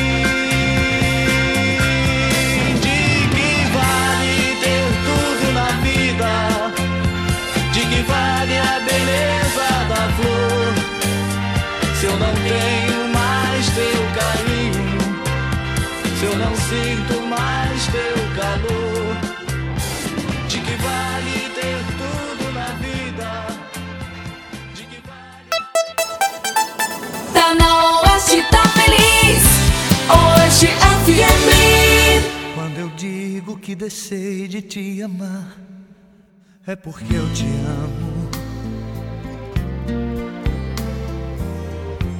Eu 16.28 16.38
não 16.38 16.54
sinto 16.56 17.22
mais 17.28 17.88
teu 17.88 18.18
calor, 18.36 19.16
de 20.50 20.60
que 20.60 20.76
vale 20.76 21.50
ter 21.56 21.80
tudo 22.02 22.52
na 22.54 22.66
vida? 22.84 23.48
De 24.74 24.84
que 24.84 25.02
vale. 25.08 25.50
Tá 27.34 27.56
na 27.56 28.02
Oeste, 28.02 28.44
tá 28.52 28.64
feliz. 28.78 29.44
Oeste 30.10 30.68
FM. 31.06 31.48
Quando 32.56 32.78
eu 32.78 32.90
digo 32.90 33.58
que 33.58 33.74
deixei 33.74 34.48
de 34.50 34.62
te 34.62 35.02
amar, 35.02 35.56
é 36.66 36.76
porque 36.76 37.16
eu 37.16 37.34
te 37.34 37.46
amo. 37.46 38.28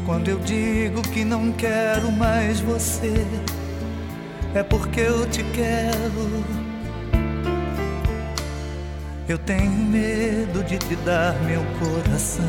Quando 0.06 0.30
eu 0.30 0.40
digo 0.40 1.02
que 1.02 1.26
não 1.26 1.52
quero 1.52 2.10
mais 2.14 2.62
você, 2.62 3.26
é 4.54 4.64
porque 4.64 5.02
eu 5.02 5.30
te 5.30 5.44
quero. 5.44 6.44
Eu 9.28 9.38
tenho 9.38 9.72
medo 9.72 10.64
de 10.64 10.78
te 10.78 10.96
dar 10.98 11.34
meu 11.44 11.62
coração 11.80 12.46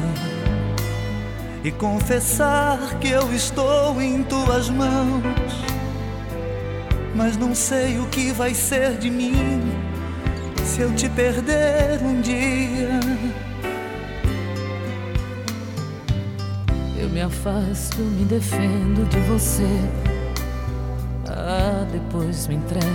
e 1.64 1.72
confessar 1.72 2.78
que 3.00 3.08
eu 3.08 3.34
estou 3.34 4.00
em 4.00 4.22
tuas 4.22 4.70
mãos 4.70 5.68
mas 7.18 7.36
não 7.36 7.52
sei 7.52 7.98
o 7.98 8.06
que 8.06 8.30
vai 8.30 8.54
ser 8.54 8.96
de 8.96 9.10
mim 9.10 9.60
se 10.64 10.82
eu 10.82 10.94
te 10.94 11.08
perder 11.08 12.00
um 12.00 12.20
dia. 12.20 13.00
me 17.10 17.22
afasto, 17.22 17.98
me 18.00 18.24
defendo 18.26 19.08
de 19.08 19.18
você. 19.20 20.07
Depois 21.98 22.46
me 22.46 22.54
entrego. 22.54 22.86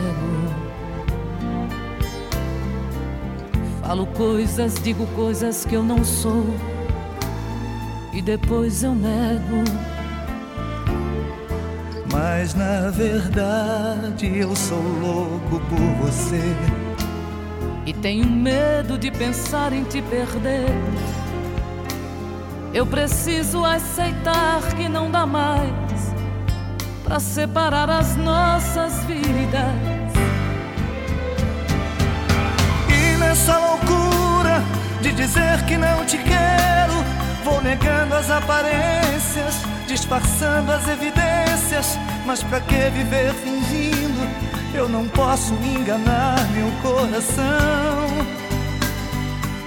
Falo 3.81 4.05
coisas, 4.07 4.75
digo 4.81 5.05
coisas 5.07 5.65
que 5.65 5.75
eu 5.75 5.83
não 5.83 6.05
sou. 6.05 6.45
E 8.13 8.21
depois 8.21 8.81
eu 8.81 8.95
nego. 8.95 9.65
Mas 12.13 12.53
na 12.53 12.89
verdade 12.91 14.37
eu 14.37 14.55
sou 14.55 14.81
louco 14.81 15.59
por 15.67 16.07
você. 16.07 16.41
E 17.85 17.91
tenho 17.91 18.25
medo 18.25 18.97
de 18.97 19.11
pensar 19.11 19.73
em 19.73 19.83
te 19.83 20.01
perder. 20.03 20.69
Eu 22.73 22.87
preciso 22.87 23.65
aceitar 23.65 24.61
que 24.77 24.87
não 24.87 25.11
dá 25.11 25.25
mais 25.25 25.82
para 27.13 27.19
separar 27.19 27.91
as 27.91 28.15
nossas 28.15 29.03
vidas. 29.03 29.61
E 32.89 33.17
nessa 33.19 33.55
loucura 33.55 34.63
de 34.99 35.11
dizer 35.11 35.63
que 35.67 35.77
não 35.77 36.03
te 36.07 36.17
quero, 36.17 36.93
vou 37.43 37.61
negando 37.61 38.15
as 38.15 38.31
aparências, 38.31 39.61
disfarçando 39.85 40.71
as 40.71 40.87
evidências. 40.87 41.99
Mas 42.25 42.41
pra 42.41 42.59
que 42.61 42.89
viver 42.89 43.31
fingindo? 43.35 44.27
Eu 44.73 44.89
não 44.89 45.07
posso 45.09 45.53
enganar 45.53 46.39
meu 46.49 46.71
coração. 46.81 48.07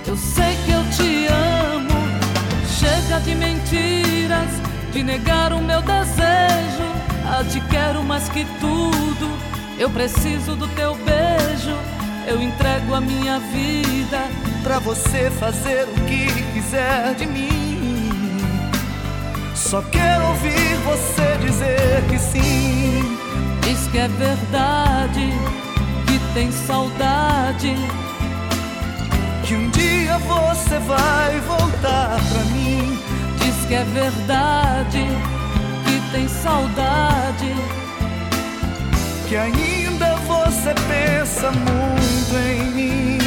Eu 0.05 0.17
sei 0.17 0.57
que 0.65 0.73
eu 0.73 0.83
te 0.91 1.29
amo. 1.29 1.95
Chega 2.67 3.21
de 3.21 3.37
mentiras, 3.37 4.51
de 4.93 5.05
negar 5.05 5.53
o 5.53 5.63
meu 5.63 5.81
desejo. 5.81 7.06
Ah, 7.29 7.43
te 7.45 7.61
quero 7.63 8.05
mais 8.05 8.29
que 8.29 8.45
tudo. 8.61 9.29
Eu 9.79 9.91
preciso 9.91 10.55
do 10.55 10.69
teu 10.69 10.95
beijo. 10.95 11.77
Eu 12.27 12.41
entrego 12.41 12.95
a 12.95 13.01
minha 13.01 13.41
vida. 13.41 14.29
Pra 14.63 14.79
você 14.79 15.31
fazer 15.31 15.89
o 15.89 16.01
que 16.07 16.27
quiser 16.53 17.15
de 17.17 17.27
mim. 17.27 18.37
Só 19.55 19.83
quero 19.83 20.29
ouvir 20.29 20.77
você 20.85 21.37
dizer 21.45 22.05
que 22.09 22.19
sim. 22.19 23.19
Diz 23.63 23.89
que 23.89 23.99
é 23.99 24.07
verdade, 24.07 25.33
que 26.07 26.21
tem 26.33 26.53
saudade. 26.53 27.75
Que 29.45 29.55
um 29.57 29.69
dia 29.71 30.17
você 30.19 30.79
vai 30.79 31.41
voltar 31.41 32.17
pra 32.31 32.45
mim. 32.53 32.97
Diz 33.41 33.67
que 33.67 33.75
é 33.75 33.85
verdade, 33.85 35.09
tem 36.17 36.29
saudade. 36.29 37.55
Que 39.29 39.37
ainda 39.37 40.17
você 40.21 40.73
pensa 40.89 41.51
muito 41.51 42.35
em 42.39 42.71
mim. 42.71 43.19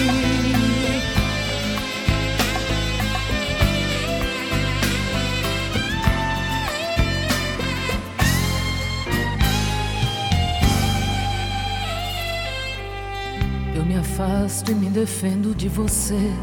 Eu 13.75 13.85
me 13.85 13.97
afasto 13.97 14.71
e 14.71 14.73
me 14.73 14.89
defendo 14.89 15.53
de 15.53 15.69
você. 15.69 16.33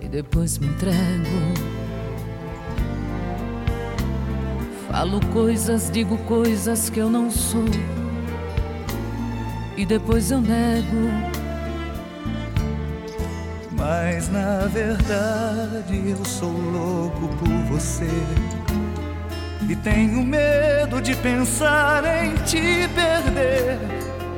E 0.00 0.08
depois 0.08 0.58
me 0.58 0.66
entrego. 0.66 1.69
Falo 5.00 5.18
coisas, 5.32 5.90
digo 5.90 6.18
coisas 6.24 6.90
que 6.90 6.98
eu 6.98 7.08
não 7.08 7.30
sou. 7.30 7.64
E 9.74 9.86
depois 9.86 10.30
eu 10.30 10.42
nego. 10.42 11.08
Mas 13.72 14.28
na 14.28 14.66
verdade 14.66 16.04
eu 16.06 16.22
sou 16.22 16.52
louco 16.52 17.28
por 17.38 17.48
você. 17.70 18.10
E 19.70 19.74
tenho 19.76 20.22
medo 20.22 21.00
de 21.00 21.16
pensar 21.16 22.04
em 22.04 22.34
te 22.44 22.86
perder. 22.94 23.78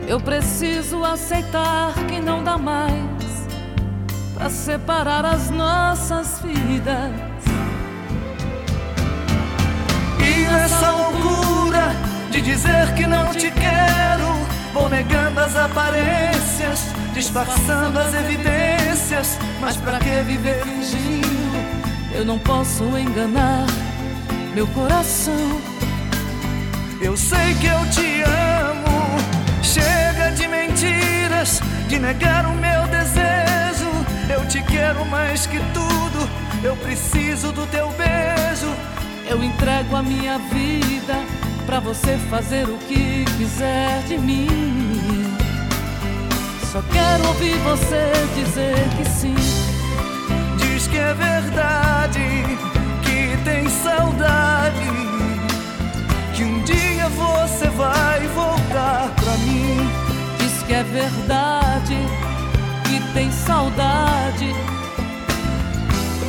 Eu 0.07 0.20
preciso 0.20 1.03
aceitar 1.03 1.92
que 2.07 2.20
não 2.20 2.44
dá 2.44 2.57
mais 2.57 3.48
pra 4.35 4.48
separar 4.48 5.25
as 5.25 5.51
nossas 5.51 6.40
vidas. 6.40 7.32
Nessa 10.53 10.91
loucura 10.91 11.95
de 12.31 12.41
dizer 12.41 12.95
que 12.95 13.07
não 13.07 13.33
te 13.33 13.51
quero, 13.51 14.29
vou 14.73 14.88
negando 14.88 15.41
as 15.41 15.57
aparências, 15.57 16.87
disfarçando 17.15 17.99
as 17.99 18.15
evidências. 18.15 19.38
Mas 19.61 19.77
pra 19.77 19.99
que 19.99 20.23
viver 20.23 20.62
fingindo? 20.62 21.33
Eu 22.15 22.25
não 22.25 22.38
posso 22.38 22.85
enganar 22.99 23.67
meu 24.55 24.67
coração. 24.69 25.61
Eu 27.01 27.17
sei 27.17 27.55
que 27.61 27.67
eu 27.67 27.91
te 27.91 28.23
amo. 28.23 28.83
Chega 29.62 30.31
de 30.33 30.47
mentiras, 30.47 31.61
de 31.88 31.99
negar 31.99 32.47
o 32.47 32.53
meu 32.53 32.87
desejo. 32.88 33.91
Eu 34.29 34.47
te 34.47 34.62
quero 34.62 35.05
mais 35.07 35.47
que 35.47 35.59
tudo. 35.73 36.29
Eu 36.62 36.77
preciso 36.77 37.51
do 37.53 37.67
teu 37.67 37.88
beijo. 37.93 38.69
Eu 39.33 39.42
entrego 39.42 39.97
a 39.97 40.03
minha 40.03 40.37
vida 40.37 41.14
pra 41.64 41.81
você 41.81 42.18
fazer 42.29 42.68
o 42.68 42.77
que 42.87 43.25
quiser 43.38 44.03
de 44.03 44.18
mim. 44.18 44.47
Só 46.71 46.83
quero 46.92 47.27
ouvir 47.29 47.57
você 47.61 48.12
dizer 48.35 48.77
que 48.95 49.09
sim. 49.09 49.35
Diz 50.59 50.87
que 50.87 50.99
é 50.99 51.14
verdade, 51.14 52.21
que 53.03 53.42
tem 53.42 53.66
saudade. 53.71 54.90
Que 56.35 56.45
um 56.45 56.62
dia 56.64 57.09
você 57.09 57.71
vai 57.71 58.21
voltar 58.35 59.14
pra 59.16 59.33
mim. 59.38 59.79
Diz 60.40 60.62
que 60.62 60.75
é 60.75 60.83
verdade, 60.83 61.97
que 62.85 63.12
tem 63.14 63.33
saudade. 63.33 64.55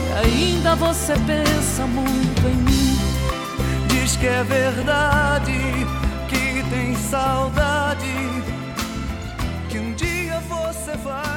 E 0.09 0.25
ainda 0.25 0.73
você 0.75 1.15
pensa 1.27 1.85
muito 1.85 2.47
em 2.47 2.55
mim. 2.55 2.92
Que 4.23 4.27
é 4.29 4.41
verdade, 4.41 5.51
que 6.29 6.63
tem 6.69 6.95
saudade. 6.95 8.07
Que 9.67 9.77
um 9.77 9.93
dia 9.95 10.39
você 10.47 10.95
vai 10.95 11.32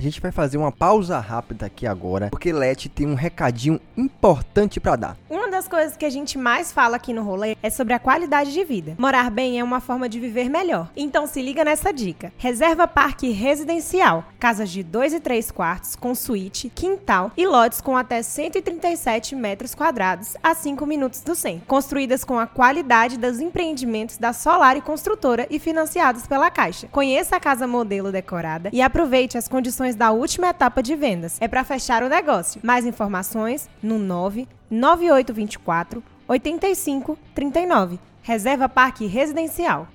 A 0.00 0.02
gente 0.02 0.18
vai 0.18 0.32
fazer 0.32 0.56
uma 0.56 0.72
pausa 0.72 1.20
rápida 1.20 1.66
aqui 1.66 1.86
agora, 1.86 2.30
porque 2.30 2.50
Leti 2.50 2.88
tem 2.88 3.06
um 3.06 3.12
recadinho 3.12 3.78
importante 3.94 4.80
pra 4.80 4.96
dar. 4.96 5.14
Uma 5.28 5.50
das 5.50 5.68
coisas 5.68 5.94
que 5.94 6.06
a 6.06 6.08
gente 6.08 6.38
mais 6.38 6.72
fala 6.72 6.96
aqui 6.96 7.12
no 7.12 7.22
rolê 7.22 7.54
é 7.62 7.68
sobre 7.68 7.92
a 7.92 7.98
qualidade 7.98 8.50
de 8.50 8.64
vida. 8.64 8.94
Morar 8.96 9.30
bem 9.30 9.60
é 9.60 9.62
uma 9.62 9.78
forma 9.78 10.08
de 10.08 10.18
viver 10.18 10.48
melhor. 10.48 10.90
Então 10.96 11.26
se 11.26 11.42
liga 11.42 11.62
nessa 11.62 11.92
dica. 11.92 12.32
Reserva 12.38 12.88
Parque 12.88 13.28
Residencial. 13.30 14.24
Casas 14.38 14.70
de 14.70 14.82
2 14.82 15.12
e 15.12 15.20
3 15.20 15.50
quartos, 15.50 15.94
com 15.94 16.14
suíte, 16.14 16.72
quintal 16.74 17.30
e 17.36 17.46
lotes 17.46 17.82
com 17.82 17.94
até 17.94 18.22
137 18.22 19.36
metros 19.36 19.74
quadrados, 19.74 20.34
a 20.42 20.54
5 20.54 20.86
minutos 20.86 21.20
do 21.20 21.34
centro. 21.34 21.66
Construídas 21.66 22.24
com 22.24 22.38
a 22.38 22.46
qualidade 22.46 23.18
dos 23.18 23.38
empreendimentos 23.38 24.16
da 24.16 24.32
Solar 24.32 24.78
e 24.78 24.80
Construtora 24.80 25.46
e 25.50 25.58
financiados 25.58 26.26
pela 26.26 26.50
Caixa. 26.50 26.88
Conheça 26.88 27.36
a 27.36 27.40
casa 27.40 27.66
modelo 27.66 28.10
decorada 28.10 28.70
e 28.72 28.80
aproveite 28.80 29.36
as 29.36 29.46
condições 29.46 29.89
da 29.94 30.10
última 30.10 30.48
etapa 30.48 30.82
de 30.82 30.94
vendas. 30.96 31.38
É 31.40 31.48
para 31.48 31.64
fechar 31.64 32.02
o 32.02 32.08
negócio. 32.08 32.60
Mais 32.64 32.86
informações 32.86 33.68
no 33.82 33.98
9 33.98 34.48
9824 34.70 36.02
8539. 36.28 37.98
Reserva 38.22 38.68
Parque 38.68 39.06
Residencial. 39.06 39.88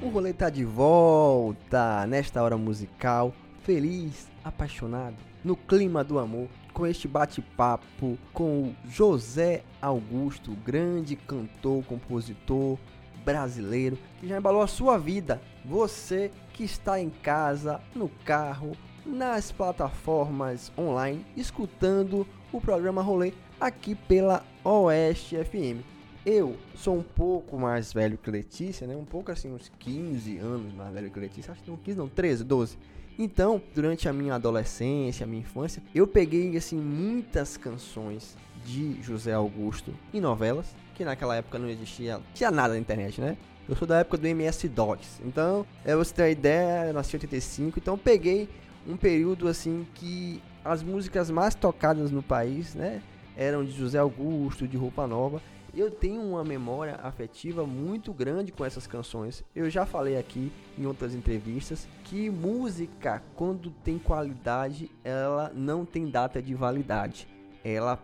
O 0.00 0.08
rolê 0.08 0.32
tá 0.32 0.50
de 0.50 0.64
volta 0.64 2.06
nesta 2.06 2.42
hora 2.42 2.56
musical, 2.56 3.34
feliz, 3.62 4.28
apaixonado, 4.44 5.16
no 5.42 5.56
clima 5.56 6.04
do 6.04 6.18
amor, 6.18 6.48
com 6.72 6.86
este 6.86 7.08
bate-papo 7.08 8.18
com 8.32 8.62
o 8.62 8.76
José 8.88 9.62
Augusto, 9.80 10.52
grande 10.64 11.16
cantor, 11.16 11.82
compositor 11.84 12.78
brasileiro, 13.24 13.98
que 14.20 14.28
já 14.28 14.38
embalou 14.38 14.62
a 14.62 14.66
sua 14.66 14.98
vida. 14.98 15.40
Você 15.64 16.30
que 16.56 16.64
está 16.64 16.98
em 16.98 17.10
casa, 17.10 17.80
no 17.94 18.08
carro, 18.24 18.72
nas 19.04 19.52
plataformas 19.52 20.72
online, 20.76 21.24
escutando 21.36 22.26
o 22.50 22.60
programa 22.60 23.02
Rolê 23.02 23.34
aqui 23.60 23.94
pela 23.94 24.42
Oeste 24.64 25.36
FM. 25.36 25.84
Eu 26.24 26.56
sou 26.74 26.96
um 26.96 27.02
pouco 27.02 27.58
mais 27.58 27.92
velho 27.92 28.16
que 28.16 28.30
Letícia, 28.30 28.86
né? 28.86 28.96
Um 28.96 29.04
pouco 29.04 29.30
assim, 29.30 29.52
uns 29.52 29.70
15 29.78 30.38
anos 30.38 30.74
mais 30.74 30.92
velho 30.94 31.10
que 31.10 31.20
Letícia. 31.20 31.52
Acho 31.52 31.62
que 31.62 31.70
não 31.70 31.76
15, 31.76 31.98
não, 31.98 32.08
13, 32.08 32.42
12. 32.42 32.78
Então, 33.18 33.62
durante 33.74 34.08
a 34.08 34.12
minha 34.12 34.34
adolescência, 34.34 35.24
a 35.24 35.26
minha 35.26 35.42
infância, 35.42 35.82
eu 35.94 36.06
peguei 36.06 36.56
assim 36.56 36.76
muitas 36.76 37.58
canções 37.58 38.36
de 38.64 39.00
José 39.02 39.32
Augusto 39.32 39.94
em 40.12 40.20
novelas, 40.20 40.74
que 40.94 41.04
naquela 41.04 41.36
época 41.36 41.58
não 41.58 41.68
existia, 41.68 42.20
tinha 42.34 42.50
nada 42.50 42.74
na 42.74 42.80
internet, 42.80 43.20
né? 43.20 43.36
Eu 43.68 43.74
sou 43.74 43.86
da 43.86 43.98
época 43.98 44.16
do 44.16 44.26
MS-DOS. 44.28 45.20
Então, 45.24 45.66
é 45.84 45.96
você 45.96 46.14
ter 46.14 46.22
a 46.22 46.30
ideia, 46.30 46.86
eu 46.86 46.94
nasci 46.94 47.16
em 47.16 47.18
85, 47.18 47.80
então 47.80 47.98
peguei 47.98 48.48
um 48.86 48.96
período 48.96 49.48
assim 49.48 49.84
que 49.92 50.40
as 50.64 50.84
músicas 50.84 51.30
mais 51.32 51.52
tocadas 51.56 52.12
no 52.12 52.22
país, 52.22 52.76
né, 52.76 53.02
eram 53.36 53.64
de 53.64 53.72
José 53.72 53.98
Augusto, 53.98 54.68
de 54.68 54.76
Roupa 54.76 55.04
Nova. 55.08 55.42
Eu 55.74 55.90
tenho 55.90 56.22
uma 56.22 56.44
memória 56.44 56.94
afetiva 57.02 57.66
muito 57.66 58.12
grande 58.12 58.52
com 58.52 58.64
essas 58.64 58.86
canções. 58.86 59.44
Eu 59.54 59.68
já 59.68 59.84
falei 59.84 60.16
aqui 60.16 60.52
em 60.78 60.86
outras 60.86 61.12
entrevistas 61.12 61.88
que 62.04 62.30
música, 62.30 63.20
quando 63.34 63.70
tem 63.82 63.98
qualidade, 63.98 64.88
ela 65.02 65.52
não 65.52 65.84
tem 65.84 66.08
data 66.08 66.40
de 66.40 66.54
validade. 66.54 67.26
Ela 67.64 68.00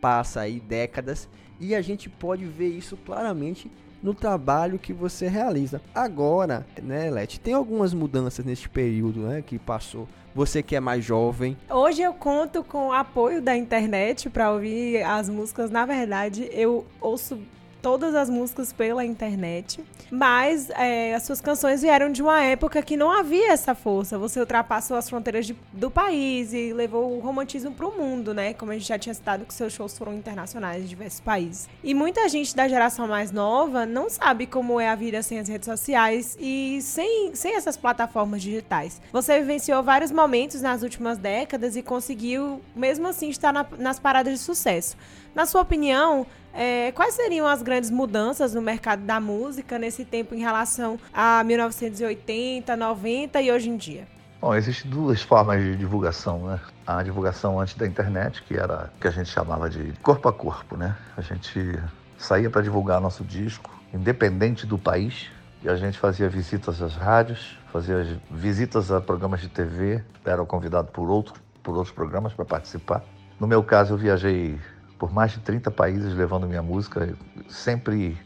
passa 0.00 0.40
aí 0.40 0.58
décadas 0.58 1.28
e 1.60 1.74
a 1.74 1.82
gente 1.82 2.08
pode 2.08 2.46
ver 2.46 2.68
isso 2.68 2.96
claramente 2.96 3.70
no 4.02 4.14
trabalho 4.14 4.78
que 4.78 4.92
você 4.92 5.28
realiza. 5.28 5.80
Agora, 5.94 6.66
né, 6.82 7.10
Leti, 7.10 7.38
tem 7.38 7.54
algumas 7.54 7.94
mudanças 7.94 8.44
neste 8.44 8.68
período, 8.68 9.20
né, 9.20 9.42
que 9.46 9.58
passou. 9.58 10.08
Você 10.34 10.62
que 10.62 10.74
é 10.74 10.80
mais 10.80 11.04
jovem. 11.04 11.56
Hoje 11.70 12.00
eu 12.02 12.14
conto 12.14 12.64
com 12.64 12.88
o 12.88 12.92
apoio 12.92 13.42
da 13.42 13.54
internet 13.54 14.30
para 14.30 14.50
ouvir 14.50 15.02
as 15.02 15.28
músicas. 15.28 15.70
Na 15.70 15.84
verdade, 15.84 16.48
eu 16.52 16.86
ouço 17.00 17.38
todas 17.82 18.14
as 18.14 18.30
músicas 18.30 18.72
pela 18.72 19.04
internet, 19.04 19.84
mas 20.10 20.70
é, 20.70 21.14
as 21.14 21.24
suas 21.24 21.40
canções 21.40 21.82
vieram 21.82 22.10
de 22.10 22.22
uma 22.22 22.40
época 22.40 22.80
que 22.80 22.96
não 22.96 23.10
havia 23.10 23.50
essa 23.50 23.74
força. 23.74 24.16
Você 24.16 24.38
ultrapassou 24.38 24.96
as 24.96 25.10
fronteiras 25.10 25.44
de, 25.44 25.56
do 25.72 25.90
país 25.90 26.52
e 26.52 26.72
levou 26.72 27.16
o 27.16 27.18
romantismo 27.18 27.72
para 27.72 27.86
o 27.86 27.98
mundo, 27.98 28.32
né? 28.32 28.54
Como 28.54 28.70
a 28.70 28.74
gente 28.74 28.86
já 28.86 28.98
tinha 28.98 29.12
citado, 29.12 29.44
que 29.44 29.52
seus 29.52 29.72
shows 29.72 29.98
foram 29.98 30.14
internacionais 30.14 30.84
em 30.84 30.86
diversos 30.86 31.20
países. 31.20 31.68
E 31.82 31.92
muita 31.92 32.28
gente 32.28 32.54
da 32.54 32.68
geração 32.68 33.08
mais 33.08 33.32
nova 33.32 33.84
não 33.84 34.08
sabe 34.08 34.46
como 34.46 34.78
é 34.78 34.88
a 34.88 34.94
vida 34.94 35.20
sem 35.22 35.40
as 35.40 35.48
redes 35.48 35.66
sociais 35.66 36.36
e 36.38 36.78
sem, 36.82 37.34
sem 37.34 37.56
essas 37.56 37.76
plataformas 37.76 38.40
digitais. 38.40 39.02
Você 39.12 39.40
vivenciou 39.40 39.82
vários 39.82 40.12
momentos 40.12 40.62
nas 40.62 40.82
últimas 40.82 41.18
décadas 41.18 41.74
e 41.74 41.82
conseguiu, 41.82 42.60
mesmo 42.76 43.08
assim, 43.08 43.28
estar 43.28 43.52
na, 43.52 43.66
nas 43.78 43.98
paradas 43.98 44.34
de 44.34 44.38
sucesso. 44.38 44.96
Na 45.34 45.46
sua 45.46 45.62
opinião, 45.62 46.26
é, 46.54 46.92
quais 46.92 47.14
seriam 47.14 47.46
as 47.46 47.62
grandes 47.62 47.90
mudanças 47.90 48.54
no 48.54 48.62
mercado 48.62 49.02
da 49.02 49.18
música 49.20 49.78
nesse 49.78 50.04
tempo 50.04 50.34
em 50.34 50.40
relação 50.40 50.98
a 51.12 51.42
1980, 51.44 52.76
90 52.76 53.40
e 53.40 53.50
hoje 53.50 53.70
em 53.70 53.76
dia? 53.76 54.06
Bom, 54.40 54.54
existem 54.54 54.90
duas 54.90 55.22
formas 55.22 55.62
de 55.62 55.76
divulgação, 55.76 56.46
né? 56.46 56.60
A 56.84 57.02
divulgação 57.02 57.60
antes 57.60 57.74
da 57.74 57.86
internet, 57.86 58.42
que 58.42 58.54
era 58.54 58.92
que 59.00 59.06
a 59.06 59.10
gente 59.10 59.30
chamava 59.30 59.70
de 59.70 59.92
corpo 60.02 60.28
a 60.28 60.32
corpo, 60.32 60.76
né? 60.76 60.96
A 61.16 61.20
gente 61.20 61.78
saía 62.18 62.50
para 62.50 62.60
divulgar 62.60 63.00
nosso 63.00 63.22
disco, 63.22 63.70
independente 63.94 64.66
do 64.66 64.76
país, 64.76 65.30
e 65.62 65.68
a 65.68 65.76
gente 65.76 65.96
fazia 65.96 66.28
visitas 66.28 66.82
às 66.82 66.96
rádios, 66.96 67.56
fazia 67.72 68.20
visitas 68.28 68.90
a 68.90 69.00
programas 69.00 69.40
de 69.40 69.48
TV, 69.48 70.02
era 70.24 70.44
convidado 70.44 70.88
por, 70.90 71.08
outro, 71.08 71.34
por 71.62 71.76
outros 71.76 71.94
programas 71.94 72.32
para 72.32 72.44
participar. 72.44 73.04
No 73.38 73.46
meu 73.46 73.62
caso, 73.62 73.94
eu 73.94 73.96
viajei 73.96 74.58
por 75.02 75.12
mais 75.12 75.32
de 75.32 75.40
30 75.40 75.68
países 75.72 76.14
levando 76.14 76.46
minha 76.46 76.62
música, 76.62 77.12
sempre 77.48 78.16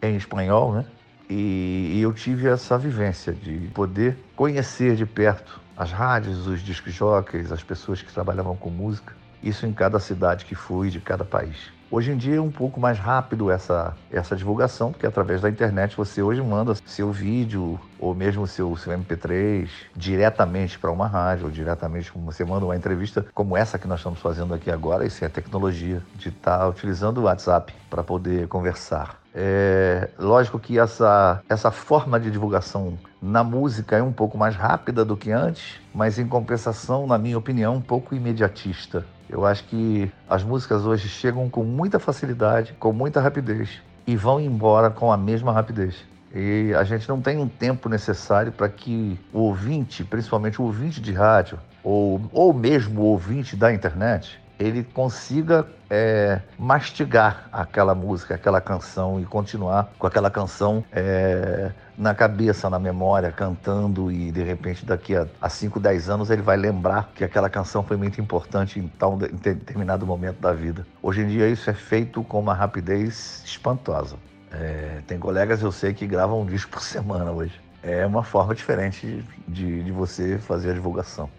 em 0.00 0.14
espanhol, 0.14 0.72
né? 0.72 0.86
E, 1.28 1.94
e 1.96 2.02
eu 2.02 2.12
tive 2.12 2.46
essa 2.46 2.78
vivência 2.78 3.32
de 3.32 3.68
poder 3.74 4.16
conhecer 4.36 4.94
de 4.94 5.04
perto 5.04 5.60
as 5.76 5.90
rádios, 5.90 6.46
os 6.46 6.60
discos 6.60 6.94
jockeys, 6.94 7.50
as 7.50 7.64
pessoas 7.64 8.00
que 8.00 8.12
trabalhavam 8.12 8.54
com 8.54 8.70
música, 8.70 9.12
isso 9.42 9.66
em 9.66 9.72
cada 9.72 9.98
cidade 9.98 10.44
que 10.44 10.54
fui, 10.54 10.88
de 10.88 11.00
cada 11.00 11.24
país. 11.24 11.72
Hoje 11.92 12.12
em 12.12 12.16
dia 12.16 12.36
é 12.36 12.40
um 12.40 12.52
pouco 12.52 12.78
mais 12.78 13.00
rápido 13.00 13.50
essa, 13.50 13.96
essa 14.12 14.36
divulgação, 14.36 14.92
porque 14.92 15.04
através 15.04 15.40
da 15.40 15.50
internet 15.50 15.96
você 15.96 16.22
hoje 16.22 16.40
manda 16.40 16.76
seu 16.86 17.10
vídeo 17.10 17.80
ou 17.98 18.14
mesmo 18.14 18.46
seu, 18.46 18.76
seu 18.76 18.96
MP3 18.96 19.68
diretamente 19.96 20.78
para 20.78 20.92
uma 20.92 21.08
rádio, 21.08 21.46
ou 21.46 21.50
diretamente 21.50 22.12
você 22.14 22.44
manda 22.44 22.64
uma 22.64 22.76
entrevista 22.76 23.26
como 23.34 23.56
essa 23.56 23.76
que 23.76 23.88
nós 23.88 23.98
estamos 23.98 24.20
fazendo 24.20 24.54
aqui 24.54 24.70
agora. 24.70 25.04
Isso 25.04 25.24
é 25.24 25.28
tecnologia 25.28 26.00
de 26.14 26.28
estar 26.28 26.58
tá 26.58 26.68
utilizando 26.68 27.18
o 27.18 27.22
WhatsApp 27.24 27.74
para 27.90 28.04
poder 28.04 28.46
conversar. 28.46 29.18
É 29.34 30.10
lógico 30.16 30.60
que 30.60 30.78
essa, 30.78 31.42
essa 31.48 31.72
forma 31.72 32.20
de 32.20 32.30
divulgação 32.30 32.96
na 33.22 33.44
música 33.44 33.96
é 33.96 34.02
um 34.02 34.12
pouco 34.12 34.38
mais 34.38 34.56
rápida 34.56 35.04
do 35.04 35.16
que 35.16 35.30
antes, 35.30 35.80
mas 35.94 36.18
em 36.18 36.26
compensação, 36.26 37.06
na 37.06 37.18
minha 37.18 37.36
opinião, 37.36 37.76
um 37.76 37.80
pouco 37.80 38.14
imediatista. 38.14 39.04
Eu 39.28 39.44
acho 39.44 39.64
que 39.64 40.10
as 40.28 40.42
músicas 40.42 40.84
hoje 40.86 41.08
chegam 41.08 41.48
com 41.48 41.62
muita 41.62 41.98
facilidade, 41.98 42.74
com 42.78 42.92
muita 42.92 43.20
rapidez 43.20 43.80
e 44.06 44.16
vão 44.16 44.40
embora 44.40 44.90
com 44.90 45.12
a 45.12 45.16
mesma 45.16 45.52
rapidez. 45.52 45.96
E 46.34 46.72
a 46.74 46.84
gente 46.84 47.08
não 47.08 47.20
tem 47.20 47.38
um 47.38 47.48
tempo 47.48 47.88
necessário 47.88 48.52
para 48.52 48.68
que 48.68 49.18
o 49.32 49.40
ouvinte, 49.40 50.02
principalmente 50.04 50.60
o 50.60 50.64
ouvinte 50.64 51.00
de 51.00 51.12
rádio, 51.12 51.58
ou, 51.82 52.20
ou 52.32 52.52
mesmo 52.52 53.02
o 53.02 53.04
ouvinte 53.04 53.56
da 53.56 53.72
internet, 53.72 54.40
ele 54.58 54.82
consiga 54.82 55.66
é, 55.90 56.40
mastigar 56.56 57.48
aquela 57.52 57.94
música, 57.94 58.36
aquela 58.36 58.60
canção 58.60 59.20
e 59.20 59.24
continuar 59.24 59.92
com 59.98 60.06
aquela 60.06 60.30
canção 60.30 60.84
é, 60.92 61.72
na 61.98 62.14
cabeça, 62.14 62.70
na 62.70 62.78
memória, 62.78 63.32
cantando 63.32 64.10
e 64.10 64.30
de 64.30 64.42
repente 64.42 64.86
daqui 64.86 65.14
a 65.16 65.48
5, 65.48 65.80
10 65.80 66.08
anos 66.08 66.30
ele 66.30 66.42
vai 66.42 66.56
lembrar 66.56 67.10
que 67.14 67.24
aquela 67.24 67.50
canção 67.50 67.82
foi 67.82 67.96
muito 67.96 68.20
importante 68.20 68.78
em, 68.78 68.86
tal, 68.86 69.14
em 69.14 69.36
determinado 69.36 70.06
momento 70.06 70.40
da 70.40 70.52
vida. 70.52 70.86
Hoje 71.02 71.22
em 71.22 71.26
dia 71.26 71.48
isso 71.48 71.68
é 71.68 71.74
feito 71.74 72.22
com 72.22 72.38
uma 72.38 72.54
rapidez 72.54 73.42
espantosa. 73.44 74.16
É, 74.52 75.00
tem 75.06 75.18
colegas 75.18 75.62
eu 75.62 75.72
sei 75.72 75.92
que 75.92 76.06
gravam 76.06 76.42
um 76.42 76.46
disco 76.46 76.70
por 76.70 76.82
semana 76.82 77.32
hoje. 77.32 77.60
É 77.82 78.06
uma 78.06 78.22
forma 78.22 78.54
diferente 78.54 79.24
de, 79.48 79.82
de 79.82 79.90
você 79.90 80.38
fazer 80.38 80.70
a 80.70 80.74
divulgação. 80.74 81.30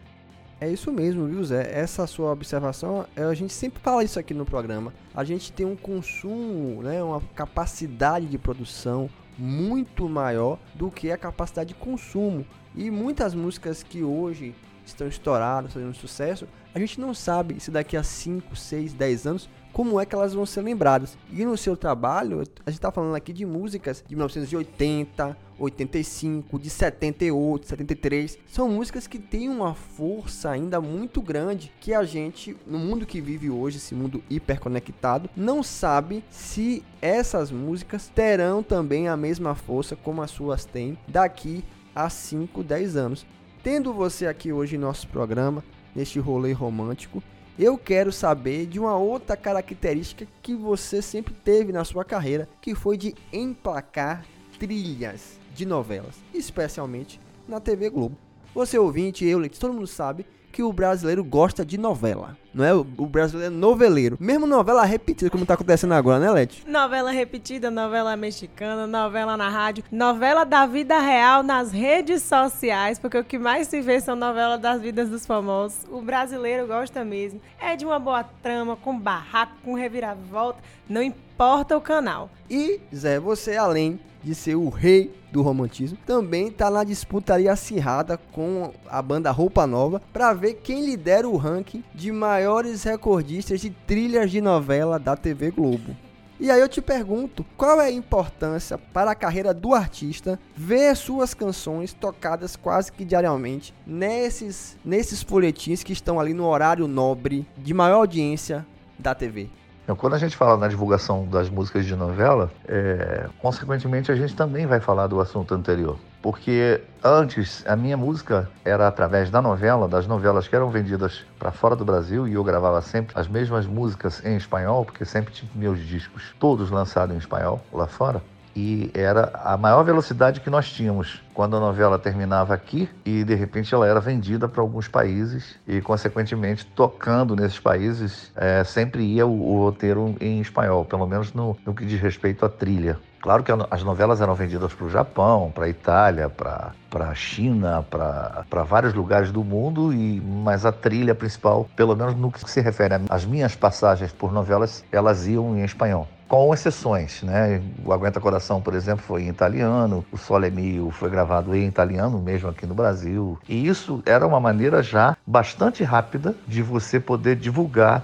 É 0.61 0.69
isso 0.69 0.91
mesmo, 0.91 1.25
viu, 1.25 1.43
Zé? 1.43 1.71
Essa 1.73 2.05
sua 2.05 2.31
observação, 2.31 3.07
é, 3.15 3.23
a 3.23 3.33
gente 3.33 3.51
sempre 3.51 3.81
fala 3.81 4.03
isso 4.03 4.19
aqui 4.19 4.31
no 4.31 4.45
programa. 4.45 4.93
A 5.11 5.23
gente 5.23 5.51
tem 5.51 5.65
um 5.65 5.75
consumo, 5.75 6.83
né, 6.83 7.01
uma 7.01 7.19
capacidade 7.33 8.27
de 8.27 8.37
produção 8.37 9.09
muito 9.35 10.07
maior 10.07 10.59
do 10.75 10.91
que 10.91 11.09
a 11.09 11.17
capacidade 11.17 11.69
de 11.69 11.73
consumo. 11.73 12.45
E 12.75 12.91
muitas 12.91 13.33
músicas 13.33 13.81
que 13.81 14.03
hoje 14.03 14.53
estão 14.85 15.07
estouradas, 15.07 15.73
fazendo 15.73 15.95
sucesso, 15.95 16.47
a 16.75 16.77
gente 16.77 17.01
não 17.01 17.11
sabe 17.11 17.59
se 17.59 17.71
daqui 17.71 17.97
a 17.97 18.03
5, 18.03 18.55
6, 18.55 18.93
10 18.93 19.25
anos 19.25 19.49
como 19.73 19.99
é 19.99 20.05
que 20.05 20.13
elas 20.13 20.33
vão 20.33 20.45
ser 20.45 20.61
lembradas. 20.61 21.17
E 21.31 21.43
no 21.43 21.57
seu 21.57 21.75
trabalho, 21.75 22.43
a 22.65 22.69
gente 22.69 22.77
está 22.77 22.91
falando 22.91 23.15
aqui 23.15 23.33
de 23.33 23.47
músicas 23.47 24.03
de 24.07 24.15
1980, 24.15 25.35
85, 25.61 26.59
de 26.59 26.69
78, 26.69 27.67
73. 27.67 28.39
São 28.47 28.69
músicas 28.69 29.07
que 29.07 29.19
têm 29.19 29.47
uma 29.49 29.73
força 29.73 30.49
ainda 30.49 30.81
muito 30.81 31.21
grande 31.21 31.71
que 31.79 31.93
a 31.93 32.03
gente, 32.03 32.57
no 32.65 32.79
mundo 32.79 33.05
que 33.05 33.21
vive 33.21 33.49
hoje, 33.49 33.77
esse 33.77 33.93
mundo 33.93 34.23
hiperconectado, 34.29 35.29
não 35.35 35.61
sabe 35.61 36.23
se 36.29 36.83
essas 37.01 37.51
músicas 37.51 38.09
terão 38.13 38.63
também 38.63 39.07
a 39.07 39.15
mesma 39.15 39.53
força 39.55 39.95
como 39.95 40.21
as 40.21 40.31
suas 40.31 40.65
têm 40.65 40.97
daqui 41.07 41.63
a 41.95 42.09
5, 42.09 42.63
10 42.63 42.95
anos. 42.95 43.25
Tendo 43.63 43.93
você 43.93 44.25
aqui 44.25 44.51
hoje 44.51 44.75
em 44.75 44.79
nosso 44.79 45.07
programa, 45.07 45.63
neste 45.95 46.19
rolê 46.19 46.51
romântico, 46.51 47.21
eu 47.59 47.77
quero 47.77 48.11
saber 48.11 48.65
de 48.65 48.79
uma 48.79 48.97
outra 48.97 49.37
característica 49.37 50.25
que 50.41 50.55
você 50.55 51.01
sempre 51.01 51.33
teve 51.33 51.71
na 51.71 51.83
sua 51.83 52.03
carreira, 52.03 52.49
que 52.59 52.73
foi 52.73 52.97
de 52.97 53.13
emplacar 53.31 54.25
trilhas 54.61 55.39
de 55.55 55.65
novelas, 55.65 56.21
especialmente 56.31 57.19
na 57.47 57.59
TV 57.59 57.89
Globo. 57.89 58.15
Você 58.53 58.77
ouvinte, 58.77 59.25
eu, 59.25 59.49
todo 59.49 59.73
mundo 59.73 59.87
sabe 59.87 60.23
que 60.51 60.61
o 60.61 60.71
brasileiro 60.71 61.23
gosta 61.23 61.65
de 61.65 61.79
novela. 61.79 62.37
Não 62.53 62.63
é? 62.63 62.73
O 62.73 62.83
brasileiro 63.07 63.51
é 63.51 63.57
noveleiro. 63.57 64.17
Mesmo 64.19 64.45
novela 64.45 64.83
repetida, 64.83 65.31
como 65.31 65.45
tá 65.45 65.55
acontecendo 65.55 65.93
agora, 65.93 66.19
né, 66.19 66.29
Leti? 66.29 66.63
Novela 66.67 67.09
repetida, 67.09 67.71
novela 67.71 68.15
mexicana, 68.15 68.85
novela 68.85 69.35
na 69.35 69.49
rádio, 69.49 69.83
novela 69.91 70.43
da 70.43 70.67
vida 70.67 70.99
real 70.99 71.41
nas 71.41 71.71
redes 71.71 72.21
sociais, 72.21 72.99
porque 72.99 73.17
o 73.17 73.23
que 73.23 73.39
mais 73.39 73.67
se 73.67 73.81
vê 73.81 73.99
são 73.99 74.15
novelas 74.15 74.59
das 74.59 74.79
vidas 74.79 75.09
dos 75.09 75.25
famosos. 75.25 75.85
O 75.89 76.01
brasileiro 76.01 76.67
gosta 76.67 77.03
mesmo. 77.03 77.41
É 77.59 77.75
de 77.75 77.85
uma 77.85 77.97
boa 77.97 78.23
trama, 78.23 78.75
com 78.75 78.99
barraco, 78.99 79.55
com 79.63 79.73
reviravolta, 79.73 80.59
não 80.87 81.01
importa 81.01 81.30
o 81.75 81.81
canal. 81.81 82.29
E, 82.47 82.79
Zé, 82.93 83.19
você 83.19 83.57
além 83.57 83.99
de 84.23 84.35
ser 84.35 84.55
o 84.55 84.69
rei 84.69 85.11
do 85.31 85.41
romantismo, 85.41 85.97
também 86.05 86.49
está 86.49 86.69
na 86.69 86.83
disputa 86.83 87.33
ali 87.33 87.49
acirrada 87.49 88.15
com 88.31 88.71
a 88.87 89.01
banda 89.01 89.31
Roupa 89.31 89.65
Nova 89.65 89.99
para 90.13 90.33
ver 90.33 90.55
quem 90.55 90.85
lidera 90.85 91.27
o 91.27 91.37
ranking 91.37 91.83
de 91.95 92.11
maiores 92.11 92.83
recordistas 92.83 93.59
de 93.59 93.71
trilhas 93.71 94.29
de 94.29 94.39
novela 94.39 94.99
da 94.99 95.15
TV 95.15 95.49
Globo. 95.49 95.95
E 96.39 96.51
aí 96.51 96.59
eu 96.59 96.69
te 96.69 96.79
pergunto, 96.81 97.43
qual 97.57 97.81
é 97.81 97.85
a 97.85 97.91
importância 97.91 98.77
para 98.77 99.09
a 99.11 99.15
carreira 99.15 99.51
do 99.51 99.73
artista 99.73 100.39
ver 100.55 100.95
suas 100.95 101.33
canções 101.33 101.91
tocadas 101.91 102.55
quase 102.55 102.91
que 102.91 103.03
diariamente 103.03 103.73
nesses, 103.85 104.77
nesses 104.85 105.23
folhetins 105.23 105.81
que 105.81 105.93
estão 105.93 106.19
ali 106.19 106.35
no 106.35 106.45
horário 106.45 106.87
nobre 106.87 107.47
de 107.57 107.73
maior 107.73 107.97
audiência 107.97 108.65
da 108.99 109.15
TV? 109.15 109.49
Então, 109.91 109.99
quando 109.99 110.13
a 110.13 110.17
gente 110.17 110.37
fala 110.37 110.55
na 110.55 110.69
divulgação 110.69 111.25
das 111.25 111.49
músicas 111.49 111.85
de 111.85 111.97
novela, 111.97 112.49
é, 112.65 113.27
consequentemente 113.41 114.09
a 114.09 114.15
gente 114.15 114.33
também 114.33 114.65
vai 114.65 114.79
falar 114.79 115.05
do 115.07 115.19
assunto 115.19 115.53
anterior. 115.53 115.97
Porque 116.21 116.79
antes 117.03 117.61
a 117.67 117.75
minha 117.75 117.97
música 117.97 118.49
era 118.63 118.87
através 118.87 119.29
da 119.29 119.41
novela, 119.41 119.89
das 119.89 120.07
novelas 120.07 120.47
que 120.47 120.55
eram 120.55 120.69
vendidas 120.69 121.25
para 121.37 121.51
fora 121.51 121.75
do 121.75 121.83
Brasil 121.83 122.25
e 122.25 122.35
eu 122.35 122.43
gravava 122.43 122.81
sempre 122.81 123.19
as 123.19 123.27
mesmas 123.27 123.67
músicas 123.67 124.23
em 124.23 124.37
espanhol, 124.37 124.85
porque 124.85 125.03
sempre 125.03 125.33
tive 125.33 125.51
meus 125.55 125.85
discos 125.85 126.33
todos 126.39 126.71
lançados 126.71 127.13
em 127.13 127.17
espanhol 127.17 127.59
lá 127.73 127.85
fora 127.85 128.21
e 128.55 128.91
era 128.93 129.31
a 129.43 129.57
maior 129.57 129.83
velocidade 129.83 130.41
que 130.41 130.49
nós 130.49 130.69
tínhamos 130.69 131.21
quando 131.33 131.55
a 131.55 131.59
novela 131.59 131.97
terminava 131.97 132.53
aqui 132.53 132.89
e 133.05 133.23
de 133.23 133.35
repente 133.35 133.73
ela 133.73 133.87
era 133.87 133.99
vendida 133.99 134.47
para 134.47 134.61
alguns 134.61 134.87
países 134.87 135.55
e 135.67 135.81
consequentemente 135.81 136.65
tocando 136.65 137.35
nesses 137.35 137.59
países 137.59 138.31
é, 138.35 138.63
sempre 138.63 139.03
ia 139.03 139.25
o, 139.25 139.31
o, 139.31 139.57
roteiro 139.65 140.15
em 140.19 140.41
espanhol, 140.41 140.85
pelo 140.85 141.07
menos 141.07 141.33
no, 141.33 141.55
no 141.65 141.73
que 141.73 141.85
diz 141.85 141.99
respeito 141.99 142.45
à 142.45 142.49
trilha. 142.49 142.99
Claro 143.21 143.43
que 143.43 143.51
as 143.69 143.83
novelas 143.83 144.19
eram 144.19 144.33
vendidas 144.33 144.73
para 144.73 144.85
o 144.85 144.89
Japão, 144.89 145.51
para 145.53 145.65
a 145.65 145.69
Itália, 145.69 146.27
para 146.27 146.73
a 146.91 147.13
China, 147.13 147.85
para 147.87 148.63
vários 148.63 148.95
lugares 148.95 149.31
do 149.31 149.43
mundo, 149.43 149.93
e 149.93 150.19
mas 150.19 150.65
a 150.65 150.71
trilha 150.71 151.13
principal, 151.13 151.69
pelo 151.75 151.95
menos 151.95 152.15
no 152.15 152.31
que 152.31 152.49
se 152.49 152.61
refere 152.61 152.95
às 153.09 153.23
minhas 153.23 153.55
passagens 153.55 154.11
por 154.11 154.33
novelas, 154.33 154.83
elas 154.91 155.27
iam 155.27 155.55
em 155.55 155.63
espanhol 155.63 156.07
com 156.27 156.53
exceções, 156.53 157.21
né? 157.23 157.61
O 157.83 157.91
Aguenta 157.91 158.17
Coração, 158.21 158.61
por 158.61 158.73
exemplo, 158.73 159.03
foi 159.03 159.23
em 159.23 159.27
italiano, 159.27 160.05
o 160.13 160.17
Sole 160.17 160.49
Mio 160.49 160.89
foi 160.89 161.09
gravado 161.09 161.53
em 161.53 161.67
italiano, 161.67 162.21
mesmo 162.21 162.47
aqui 162.47 162.65
no 162.65 162.73
Brasil. 162.73 163.37
E 163.49 163.67
isso 163.67 164.01
era 164.05 164.25
uma 164.25 164.39
maneira 164.39 164.81
já 164.81 165.17
bastante 165.27 165.83
rápida 165.83 166.33
de 166.47 166.61
você 166.61 167.01
poder 167.01 167.35
divulgar 167.35 168.01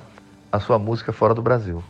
a 0.52 0.60
sua 0.60 0.78
música 0.78 1.14
fora 1.14 1.34
do 1.34 1.42
Brasil. 1.42 1.82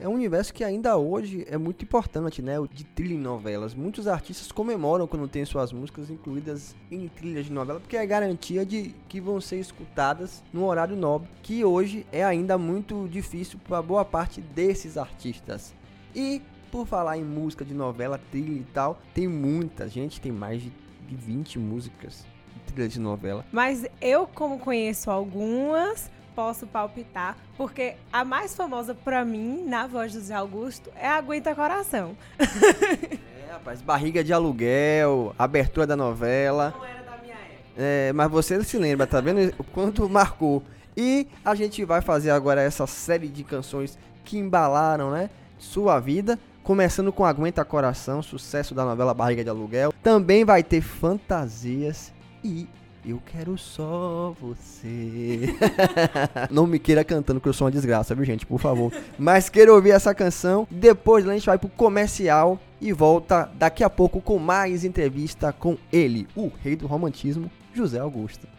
É 0.00 0.08
um 0.08 0.14
universo 0.14 0.52
que 0.52 0.64
ainda 0.64 0.96
hoje 0.96 1.46
é 1.48 1.56
muito 1.56 1.84
importante, 1.84 2.42
né? 2.42 2.58
O 2.58 2.66
de 2.66 2.84
trilha 2.84 3.14
em 3.14 3.18
novelas. 3.18 3.74
Muitos 3.74 4.06
artistas 4.06 4.50
comemoram 4.50 5.06
quando 5.06 5.28
tem 5.28 5.44
suas 5.44 5.72
músicas 5.72 6.10
incluídas 6.10 6.74
em 6.90 7.08
trilhas 7.08 7.46
de 7.46 7.52
novela, 7.52 7.80
porque 7.80 7.96
é 7.96 8.04
garantia 8.04 8.66
de 8.66 8.94
que 9.08 9.20
vão 9.20 9.40
ser 9.40 9.56
escutadas 9.56 10.42
no 10.52 10.64
horário 10.66 10.96
nobre, 10.96 11.28
que 11.42 11.64
hoje 11.64 12.06
é 12.10 12.24
ainda 12.24 12.58
muito 12.58 13.08
difícil 13.08 13.58
para 13.66 13.80
boa 13.80 14.04
parte 14.04 14.40
desses 14.40 14.96
artistas. 14.96 15.72
E 16.14 16.42
por 16.70 16.86
falar 16.86 17.16
em 17.16 17.24
música 17.24 17.64
de 17.64 17.72
novela, 17.72 18.20
trilha 18.30 18.60
e 18.60 18.66
tal, 18.74 19.00
tem 19.14 19.28
muita 19.28 19.88
gente, 19.88 20.20
tem 20.20 20.32
mais 20.32 20.60
de, 20.60 20.72
de 21.08 21.14
20 21.14 21.58
músicas 21.60 22.26
de 22.52 22.72
trilha 22.72 22.88
de 22.88 22.98
novela. 22.98 23.44
Mas 23.52 23.86
eu, 24.00 24.26
como 24.26 24.58
conheço 24.58 25.08
algumas, 25.08 26.10
posso 26.34 26.66
palpitar, 26.66 27.36
porque 27.56 27.94
a 28.12 28.24
mais 28.24 28.54
famosa 28.54 28.94
pra 28.94 29.24
mim, 29.24 29.64
na 29.66 29.86
voz 29.86 30.12
do 30.12 30.20
Zé 30.20 30.34
Augusto, 30.34 30.90
é 30.96 31.08
Aguenta 31.08 31.54
Coração. 31.54 32.16
é, 32.38 33.52
rapaz, 33.52 33.80
barriga 33.80 34.24
de 34.24 34.32
aluguel, 34.32 35.34
abertura 35.38 35.86
da 35.86 35.96
novela. 35.96 36.74
Não 36.76 36.84
era 36.84 37.02
da 37.02 37.16
minha 37.18 37.34
época. 37.34 37.60
É, 37.76 38.12
mas 38.12 38.30
você 38.30 38.62
se 38.64 38.78
lembra, 38.78 39.06
tá 39.06 39.20
vendo 39.20 39.54
o 39.58 39.64
quanto 39.64 40.08
marcou. 40.08 40.62
E 40.96 41.26
a 41.44 41.54
gente 41.54 41.84
vai 41.84 42.00
fazer 42.00 42.30
agora 42.30 42.60
essa 42.60 42.86
série 42.86 43.28
de 43.28 43.42
canções 43.42 43.98
que 44.24 44.38
embalaram, 44.38 45.10
né? 45.10 45.28
sua 45.64 45.98
vida. 45.98 46.38
Começando 46.62 47.12
com 47.12 47.24
Aguenta 47.24 47.64
Coração, 47.64 48.22
sucesso 48.22 48.74
da 48.74 48.84
novela 48.84 49.12
Barriga 49.12 49.44
de 49.44 49.50
Aluguel. 49.50 49.92
Também 50.02 50.44
vai 50.44 50.62
ter 50.62 50.80
fantasias 50.80 52.12
e 52.42 52.66
eu 53.06 53.20
quero 53.24 53.58
só 53.58 54.34
você. 54.40 55.54
Não 56.50 56.66
me 56.66 56.78
queira 56.78 57.04
cantando, 57.04 57.40
que 57.40 57.48
eu 57.48 57.52
sou 57.52 57.66
uma 57.66 57.70
desgraça, 57.70 58.14
viu, 58.14 58.24
gente? 58.24 58.46
Por 58.46 58.58
favor. 58.58 58.92
Mas 59.18 59.48
queira 59.48 59.72
ouvir 59.72 59.90
essa 59.90 60.14
canção. 60.14 60.66
Depois 60.70 61.28
a 61.28 61.32
gente 61.32 61.46
vai 61.46 61.58
pro 61.58 61.68
comercial 61.68 62.58
e 62.80 62.92
volta 62.92 63.50
daqui 63.54 63.84
a 63.84 63.90
pouco 63.90 64.20
com 64.20 64.38
mais 64.38 64.84
entrevista 64.84 65.52
com 65.52 65.76
ele, 65.92 66.26
o 66.34 66.50
rei 66.62 66.76
do 66.76 66.86
romantismo, 66.86 67.50
José 67.74 67.98
Augusto. 67.98 68.53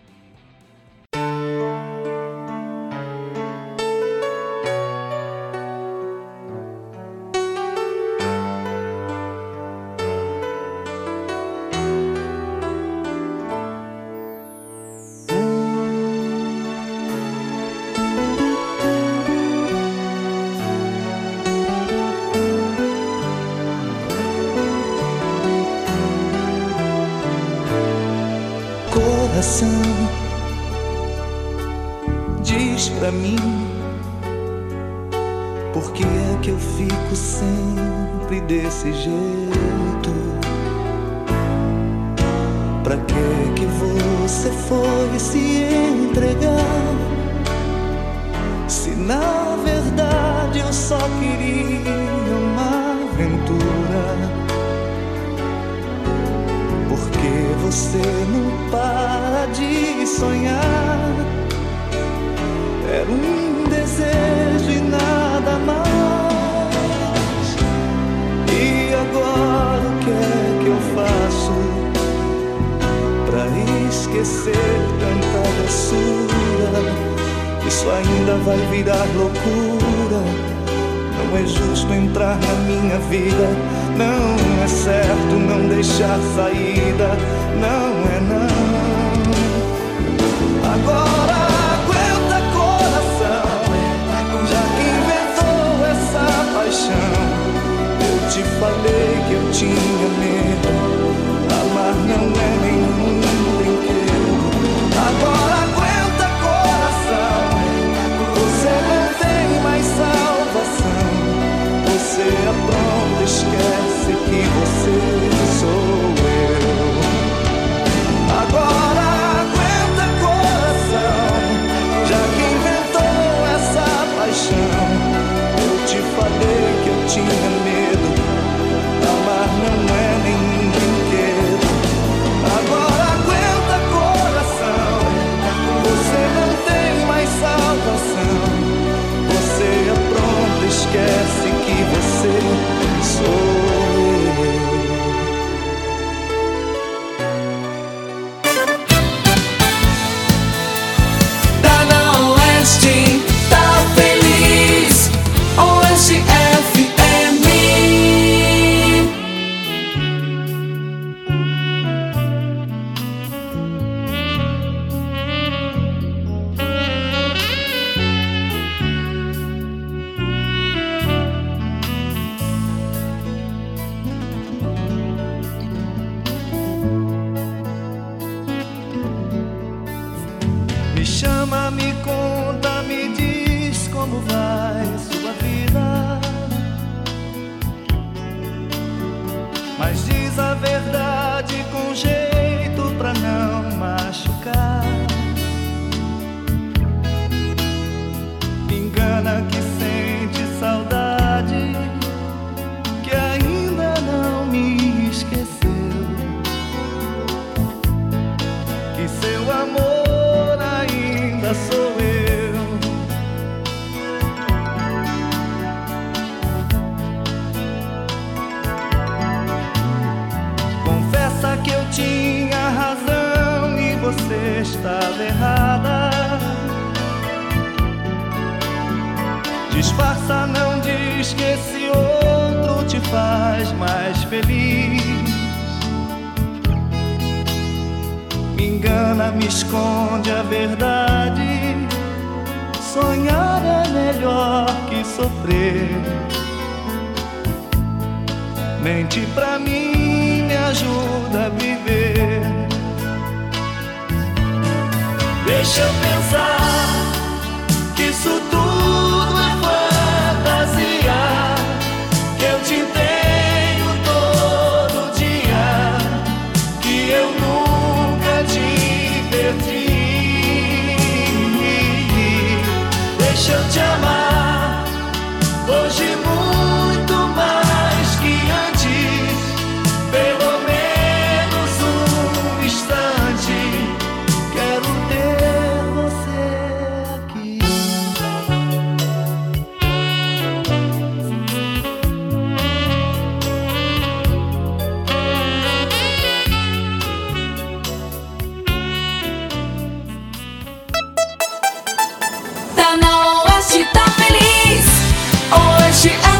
Oeste 306.05 306.34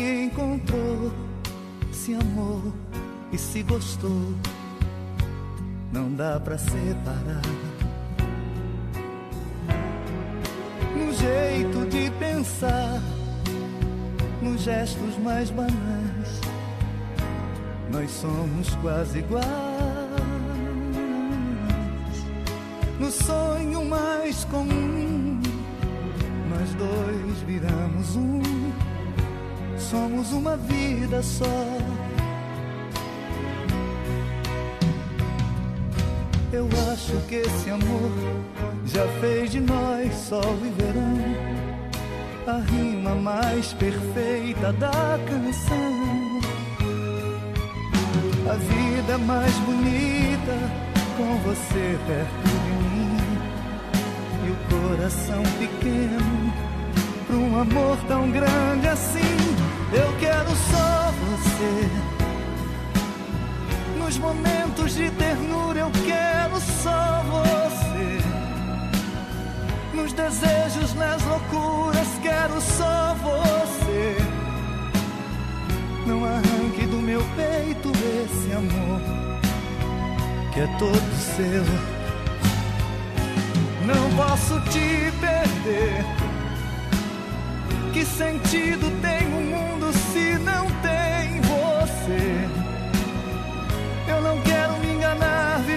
encontrou, 0.00 1.12
se 1.92 2.14
amou 2.14 2.72
e 3.32 3.38
se 3.38 3.62
gostou. 3.62 4.34
Não 5.92 6.12
dá 6.12 6.38
pra 6.40 6.58
separar. 6.58 7.42
No 10.96 11.12
jeito 11.12 11.86
de 11.90 12.10
pensar, 12.18 13.00
nos 14.42 14.62
gestos 14.62 15.16
mais 15.18 15.50
banais 15.50 16.48
nós 17.90 18.10
somos 18.10 18.74
quase 18.76 19.18
iguais. 19.18 19.67
Somos 30.28 30.32
uma 30.32 30.56
vida 30.56 31.22
só. 31.22 31.44
Eu 36.52 36.68
acho 36.92 37.16
que 37.28 37.36
esse 37.36 37.70
amor 37.70 38.10
já 38.86 39.06
fez 39.20 39.50
de 39.50 39.60
nós 39.60 40.14
sol 40.14 40.56
e 40.62 40.82
verão. 40.82 41.18
A 42.46 42.60
rima 42.70 43.14
mais 43.14 43.72
perfeita 43.74 44.72
da 44.74 45.18
canção. 45.26 46.40
A 48.50 48.54
vida 48.54 49.18
mais 49.18 49.54
bonita 49.58 50.58
com 51.16 51.36
você 51.38 51.98
perto 52.06 52.42
de 52.44 52.72
mim. 52.72 53.16
E 54.46 54.50
o 54.50 54.88
coração 54.88 55.42
pequeno 55.58 56.52
pra 57.26 57.36
um 57.36 57.60
amor 57.60 57.96
tão 58.08 58.30
grande 58.30 58.88
assim. 58.88 59.67
Eu 59.92 60.12
quero 60.18 60.50
só 60.50 61.12
você. 61.12 61.88
Nos 63.98 64.18
momentos 64.18 64.94
de 64.94 65.10
ternura 65.10 65.80
eu 65.80 65.90
quero 66.04 66.60
só 66.60 67.22
você. 67.30 68.18
Nos 69.94 70.12
desejos, 70.12 70.94
nas 70.94 71.22
loucuras, 71.24 72.08
quero 72.22 72.60
só 72.60 73.14
você. 73.22 74.16
Não 76.06 76.24
arranque 76.24 76.86
do 76.86 76.98
meu 76.98 77.22
peito 77.36 77.90
esse 77.90 78.52
amor 78.52 79.00
que 80.52 80.60
é 80.60 80.66
todo 80.78 81.14
seu. 81.36 81.64
Não 83.86 84.16
posso 84.16 84.60
te 84.70 85.12
perder. 85.20 86.04
Que 87.92 88.04
sentido 88.04 88.90
tem 89.00 89.27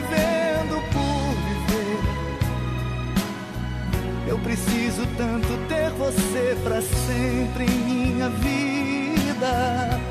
vivendo 0.02 0.82
por 0.91 1.36
viver. 1.45 1.99
Eu 4.28 4.39
preciso 4.39 5.06
tanto 5.18 5.47
ter 5.68 5.89
você 5.91 6.58
pra 6.64 6.82
sempre 6.82 7.66
em 7.66 8.14
minha 8.16 8.30
vida. 8.30 10.11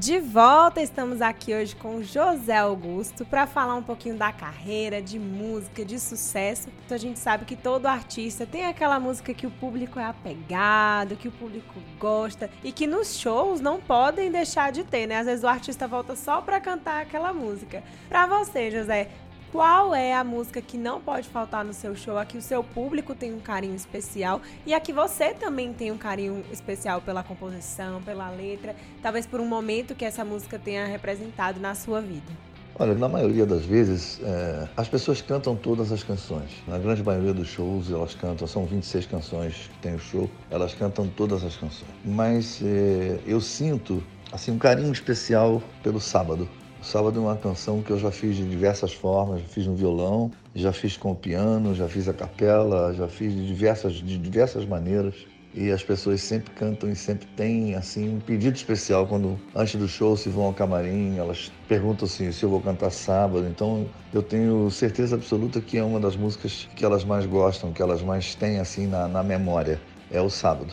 De 0.00 0.18
volta, 0.18 0.80
estamos 0.80 1.20
aqui 1.20 1.52
hoje 1.52 1.76
com 1.76 2.02
José 2.02 2.56
Augusto 2.56 3.22
para 3.26 3.46
falar 3.46 3.74
um 3.74 3.82
pouquinho 3.82 4.16
da 4.16 4.32
carreira, 4.32 5.02
de 5.02 5.18
música, 5.18 5.84
de 5.84 6.00
sucesso. 6.00 6.70
Então 6.86 6.96
a 6.96 6.98
gente 6.98 7.18
sabe 7.18 7.44
que 7.44 7.54
todo 7.54 7.84
artista 7.84 8.46
tem 8.46 8.64
aquela 8.64 8.98
música 8.98 9.34
que 9.34 9.46
o 9.46 9.50
público 9.50 10.00
é 10.00 10.04
apegado, 10.06 11.16
que 11.16 11.28
o 11.28 11.32
público 11.32 11.74
gosta 11.98 12.48
e 12.64 12.72
que 12.72 12.86
nos 12.86 13.18
shows 13.18 13.60
não 13.60 13.78
podem 13.78 14.30
deixar 14.30 14.72
de 14.72 14.84
ter, 14.84 15.06
né? 15.06 15.18
Às 15.18 15.26
vezes 15.26 15.44
o 15.44 15.48
artista 15.48 15.86
volta 15.86 16.16
só 16.16 16.40
para 16.40 16.58
cantar 16.58 17.02
aquela 17.02 17.34
música. 17.34 17.84
Para 18.08 18.26
você, 18.26 18.70
José, 18.70 19.10
qual 19.52 19.94
é 19.94 20.14
a 20.14 20.22
música 20.22 20.62
que 20.62 20.78
não 20.78 21.00
pode 21.00 21.28
faltar 21.28 21.64
no 21.64 21.72
seu 21.72 21.96
show, 21.96 22.16
a 22.16 22.24
que 22.24 22.38
o 22.38 22.42
seu 22.42 22.62
público 22.62 23.14
tem 23.14 23.34
um 23.34 23.40
carinho 23.40 23.74
especial 23.74 24.40
e 24.64 24.72
a 24.72 24.80
que 24.80 24.92
você 24.92 25.34
também 25.34 25.72
tem 25.72 25.90
um 25.90 25.98
carinho 25.98 26.44
especial 26.52 27.00
pela 27.00 27.22
composição, 27.22 28.00
pela 28.02 28.30
letra, 28.30 28.76
talvez 29.02 29.26
por 29.26 29.40
um 29.40 29.46
momento 29.46 29.94
que 29.94 30.04
essa 30.04 30.24
música 30.24 30.58
tenha 30.58 30.86
representado 30.86 31.58
na 31.58 31.74
sua 31.74 32.00
vida? 32.00 32.50
Olha, 32.78 32.94
na 32.94 33.08
maioria 33.08 33.44
das 33.44 33.64
vezes, 33.64 34.20
é, 34.22 34.68
as 34.74 34.88
pessoas 34.88 35.20
cantam 35.20 35.54
todas 35.54 35.92
as 35.92 36.02
canções. 36.02 36.50
Na 36.66 36.78
grande 36.78 37.02
maioria 37.02 37.34
dos 37.34 37.48
shows, 37.48 37.90
elas 37.90 38.14
cantam, 38.14 38.46
são 38.46 38.64
26 38.64 39.04
canções 39.04 39.68
que 39.70 39.78
tem 39.80 39.94
o 39.96 39.98
show, 39.98 40.30
elas 40.50 40.72
cantam 40.74 41.06
todas 41.08 41.44
as 41.44 41.56
canções. 41.56 41.90
Mas 42.02 42.62
é, 42.62 43.18
eu 43.26 43.38
sinto, 43.40 44.02
assim, 44.32 44.52
um 44.52 44.58
carinho 44.58 44.92
especial 44.92 45.62
pelo 45.82 46.00
Sábado. 46.00 46.48
O 46.80 46.84
Sábado 46.84 47.20
é 47.20 47.22
uma 47.22 47.36
canção 47.36 47.82
que 47.82 47.90
eu 47.90 47.98
já 47.98 48.10
fiz 48.10 48.36
de 48.36 48.48
diversas 48.48 48.94
formas, 48.94 49.42
já 49.42 49.46
fiz 49.48 49.66
no 49.66 49.74
violão, 49.74 50.30
já 50.54 50.72
fiz 50.72 50.96
com 50.96 51.12
o 51.12 51.14
piano, 51.14 51.74
já 51.74 51.86
fiz 51.86 52.08
a 52.08 52.14
capela, 52.14 52.94
já 52.94 53.06
fiz 53.06 53.34
de 53.34 53.46
diversas, 53.46 53.94
de 53.94 54.16
diversas 54.16 54.64
maneiras 54.64 55.14
e 55.52 55.70
as 55.70 55.82
pessoas 55.82 56.22
sempre 56.22 56.50
cantam 56.54 56.90
e 56.90 56.96
sempre 56.96 57.26
têm 57.36 57.74
assim 57.74 58.16
um 58.16 58.20
pedido 58.20 58.56
especial 58.56 59.06
quando 59.06 59.38
antes 59.54 59.74
do 59.74 59.86
show 59.86 60.16
se 60.16 60.30
vão 60.30 60.44
ao 60.44 60.54
camarim, 60.54 61.18
elas 61.18 61.52
perguntam 61.68 62.06
assim, 62.06 62.32
se 62.32 62.44
eu 62.44 62.48
vou 62.48 62.62
cantar 62.62 62.90
sábado. 62.90 63.46
Então 63.46 63.86
eu 64.12 64.22
tenho 64.22 64.70
certeza 64.70 65.16
absoluta 65.16 65.60
que 65.60 65.76
é 65.76 65.84
uma 65.84 66.00
das 66.00 66.16
músicas 66.16 66.66
que 66.74 66.84
elas 66.84 67.04
mais 67.04 67.26
gostam, 67.26 67.72
que 67.72 67.82
elas 67.82 68.00
mais 68.00 68.34
têm 68.34 68.58
assim 68.58 68.86
na, 68.86 69.06
na 69.06 69.22
memória, 69.22 69.78
é 70.10 70.20
o 70.20 70.30
sábado. 70.30 70.72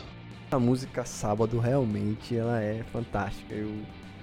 A 0.50 0.58
música 0.58 1.04
Sábado 1.04 1.58
realmente 1.58 2.34
ela 2.34 2.62
é 2.62 2.82
fantástica. 2.90 3.54
Eu 3.54 3.70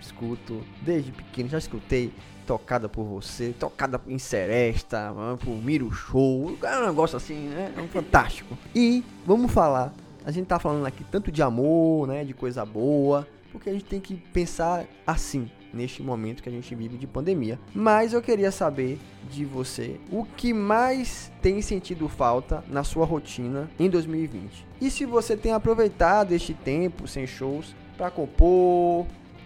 escuto 0.05 0.61
desde 0.81 1.11
pequeno, 1.11 1.49
já 1.49 1.57
escutei 1.57 2.13
tocada 2.45 2.87
por 2.87 3.03
você, 3.03 3.53
tocada 3.59 3.99
em 4.07 4.19
Seresta, 4.19 5.13
por 5.43 5.55
Miro 5.55 5.91
Show, 5.91 6.57
é 6.61 6.77
um 6.77 6.85
negócio 6.85 7.17
assim, 7.17 7.47
né? 7.47 7.73
É 7.75 7.81
um 7.81 7.87
fantástico. 7.87 8.55
E 8.73 9.03
vamos 9.25 9.51
falar 9.51 9.93
a 10.25 10.31
gente 10.31 10.47
tá 10.47 10.57
falando 10.57 10.85
aqui 10.87 11.03
tanto 11.03 11.31
de 11.31 11.43
amor, 11.43 12.07
né, 12.07 12.23
de 12.25 12.33
coisa 12.33 12.65
boa, 12.65 13.27
porque 13.51 13.69
a 13.69 13.73
gente 13.73 13.85
tem 13.85 14.01
que 14.01 14.15
pensar 14.15 14.85
assim 15.05 15.49
neste 15.71 16.01
momento 16.01 16.41
que 16.41 16.49
a 16.49 16.51
gente 16.51 16.73
vive 16.73 16.97
de 16.97 17.05
pandemia. 17.05 17.59
Mas 17.75 18.11
eu 18.11 18.21
queria 18.21 18.49
saber 18.49 18.97
de 19.29 19.45
você 19.45 19.99
o 20.11 20.25
que 20.25 20.51
mais 20.51 21.31
tem 21.43 21.61
sentido 21.61 22.09
falta 22.09 22.63
na 22.67 22.83
sua 22.83 23.05
rotina 23.05 23.69
em 23.77 23.87
2020. 23.87 24.65
E 24.81 24.89
se 24.89 25.05
você 25.05 25.37
tem 25.37 25.51
aproveitado 25.51 26.31
este 26.31 26.55
tempo 26.55 27.07
sem 27.07 27.27
shows 27.27 27.75
para 27.95 28.09
compor, 28.09 29.05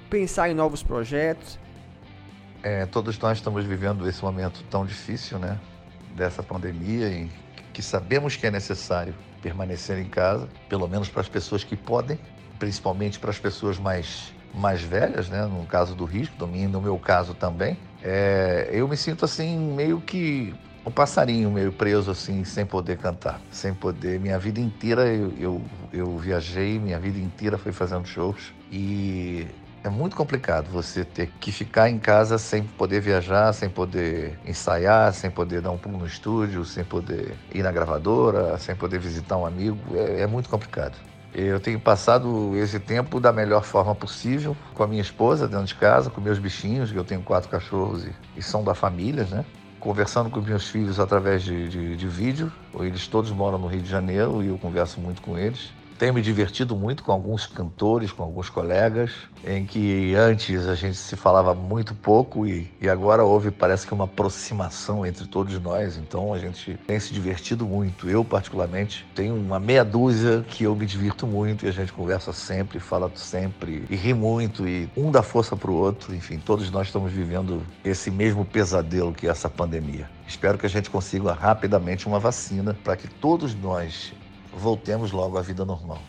pensar 0.10 0.50
em 0.50 0.54
novos 0.54 0.84
projetos. 0.84 1.60
É, 2.64 2.86
todos 2.86 3.18
nós 3.20 3.38
estamos 3.38 3.64
vivendo 3.66 4.08
esse 4.08 4.22
momento 4.22 4.64
tão 4.70 4.86
difícil, 4.86 5.40
né? 5.40 5.58
Dessa 6.16 6.44
pandemia 6.44 7.08
e 7.10 7.30
que 7.72 7.82
sabemos 7.82 8.36
que 8.36 8.46
é 8.48 8.52
necessário 8.52 9.14
permanecer 9.42 9.98
em 10.00 10.10
casa, 10.10 10.50
pelo 10.68 10.88
menos 10.88 11.08
para 11.08 11.22
as 11.22 11.30
pessoas 11.30 11.64
que 11.64 11.78
podem, 11.78 12.20
principalmente 12.58 13.18
para 13.18 13.30
as 13.30 13.40
pessoas 13.40 13.78
mais, 13.78 14.34
mais 14.54 14.82
velhas, 14.82 15.30
né? 15.30 15.46
no 15.46 15.66
caso 15.66 15.96
do 15.96 16.04
risco, 16.04 16.36
do 16.36 16.48
mim, 16.48 16.68
no 16.68 16.82
meu 16.82 16.98
caso 16.98 17.34
também. 17.34 17.78
É, 18.04 18.70
eu 18.72 18.88
me 18.88 18.98
sinto 18.98 19.24
assim, 19.24 19.58
meio 19.58 20.02
que 20.02 20.54
um 20.86 20.92
passarinho 20.92 21.52
meio 21.52 21.72
preso 21.72 22.10
assim, 22.12 22.44
sem 22.44 22.66
poder 22.66 22.98
cantar, 22.98 23.40
sem 23.52 23.74
poder. 23.74 24.20
Minha 24.20 24.40
vida 24.40 24.60
inteira 24.60 25.06
eu, 25.08 25.34
eu, 25.40 25.62
eu 25.94 26.18
viajei, 26.18 26.80
minha 26.80 27.00
vida 27.00 27.20
inteira 27.20 27.58
foi 27.58 27.72
fazendo 27.72 28.06
shows 28.06 28.54
e 28.72 29.48
é 29.84 29.90
muito 29.90 30.16
complicado 30.16 30.70
você 30.70 31.06
ter 31.06 31.28
que 31.40 31.52
ficar 31.52 31.90
em 31.90 31.98
casa 31.98 32.38
sem 32.38 32.64
poder 32.64 33.00
viajar, 33.00 33.54
sem 33.54 33.70
poder 33.70 34.38
ensaiar, 34.46 35.14
sem 35.14 35.32
poder 35.32 35.62
dar 35.62 35.72
um 35.72 35.78
pulo 35.78 35.98
no 35.98 36.06
estúdio, 36.06 36.66
sem 36.66 36.84
poder 36.84 37.36
ir 37.54 37.64
na 37.64 37.72
gravadora, 37.72 38.58
sem 38.58 38.76
poder 38.76 39.00
visitar 39.00 39.38
um 39.38 39.46
amigo. 39.46 39.78
É, 39.94 40.22
é 40.22 40.28
muito 40.28 40.50
complicado. 40.50 40.98
Eu 41.34 41.60
tenho 41.60 41.80
passado 41.80 42.58
esse 42.58 42.80
tempo 42.80 43.20
da 43.20 43.32
melhor 43.32 43.64
forma 43.64 43.94
possível 43.94 44.58
com 44.74 44.84
a 44.84 44.88
minha 44.88 45.02
esposa 45.02 45.48
dentro 45.48 45.68
de 45.68 45.76
casa, 45.76 46.10
com 46.10 46.20
meus 46.20 46.40
bichinhos, 46.40 46.92
que 46.92 46.98
eu 46.98 47.04
tenho 47.04 47.22
quatro 47.22 47.50
cachorros 47.50 48.04
e, 48.04 48.12
e 48.36 48.42
são 48.42 48.64
da 48.64 48.74
família, 48.74 49.26
né? 49.26 49.46
Conversando 49.80 50.30
com 50.30 50.42
meus 50.42 50.68
filhos 50.68 51.00
através 51.00 51.44
de, 51.44 51.70
de, 51.70 51.96
de 51.96 52.08
vídeo. 52.08 52.52
Eles 52.80 53.08
todos 53.08 53.32
moram 53.32 53.58
no 53.58 53.68
Rio 53.68 53.82
de 53.82 53.90
Janeiro 53.90 54.44
e 54.44 54.48
eu 54.48 54.58
converso 54.58 55.00
muito 55.00 55.22
com 55.22 55.38
eles. 55.38 55.72
Tenho 56.00 56.14
me 56.14 56.22
divertido 56.22 56.78
muito 56.78 57.04
com 57.04 57.12
alguns 57.12 57.46
cantores, 57.46 58.10
com 58.10 58.24
alguns 58.24 58.50
colegas, 58.50 59.12
em 59.46 59.66
que 59.66 60.16
antes 60.16 60.66
a 60.66 60.74
gente 60.74 60.96
se 60.96 61.18
falava 61.18 61.54
muito 61.54 61.94
pouco 61.94 62.48
e, 62.48 62.72
e 62.80 62.88
agora 62.88 63.26
houve, 63.26 63.52
parece 63.52 63.86
que, 63.86 63.94
uma 63.94 64.06
aproximação 64.06 65.06
entre 65.06 65.28
todos 65.28 65.60
nós. 65.60 65.98
Então 65.98 66.34
a 66.34 66.40
gente 66.40 66.80
tem 66.88 66.98
se 67.02 67.14
divertido 67.14 67.66
muito. 67.66 68.10
Eu, 68.10 68.24
particularmente, 68.24 69.06
tenho 69.14 69.36
uma 69.36 69.60
meia 69.60 69.84
dúzia 69.84 70.46
que 70.48 70.64
eu 70.64 70.74
me 70.74 70.86
divirto 70.86 71.28
muito 71.28 71.66
e 71.66 71.68
a 71.68 71.74
gente 71.74 71.92
conversa 71.92 72.32
sempre, 72.32 72.80
fala 72.80 73.12
sempre 73.16 73.84
e 73.90 73.96
ri 73.98 74.14
muito 74.14 74.66
e 74.66 74.90
um 74.96 75.12
dá 75.12 75.22
força 75.22 75.58
para 75.58 75.70
o 75.70 75.76
outro. 75.76 76.16
Enfim, 76.16 76.38
todos 76.40 76.72
nós 76.72 76.88
estamos 76.88 77.12
vivendo 77.12 77.62
esse 77.84 78.10
mesmo 78.10 78.46
pesadelo 78.46 79.12
que 79.12 79.28
é 79.28 79.30
essa 79.30 79.50
pandemia. 79.50 80.10
Espero 80.26 80.58
que 80.58 80.66
a 80.66 80.70
gente 80.70 80.90
consiga 80.90 81.34
rapidamente 81.34 82.08
uma 82.08 82.20
vacina 82.20 82.74
para 82.86 82.96
que 82.96 83.08
todos 83.10 83.54
nós 83.54 84.14
voltemos 84.54 85.12
logo 85.12 85.38
à 85.38 85.42
vida 85.42 85.66
normal. 85.66 86.00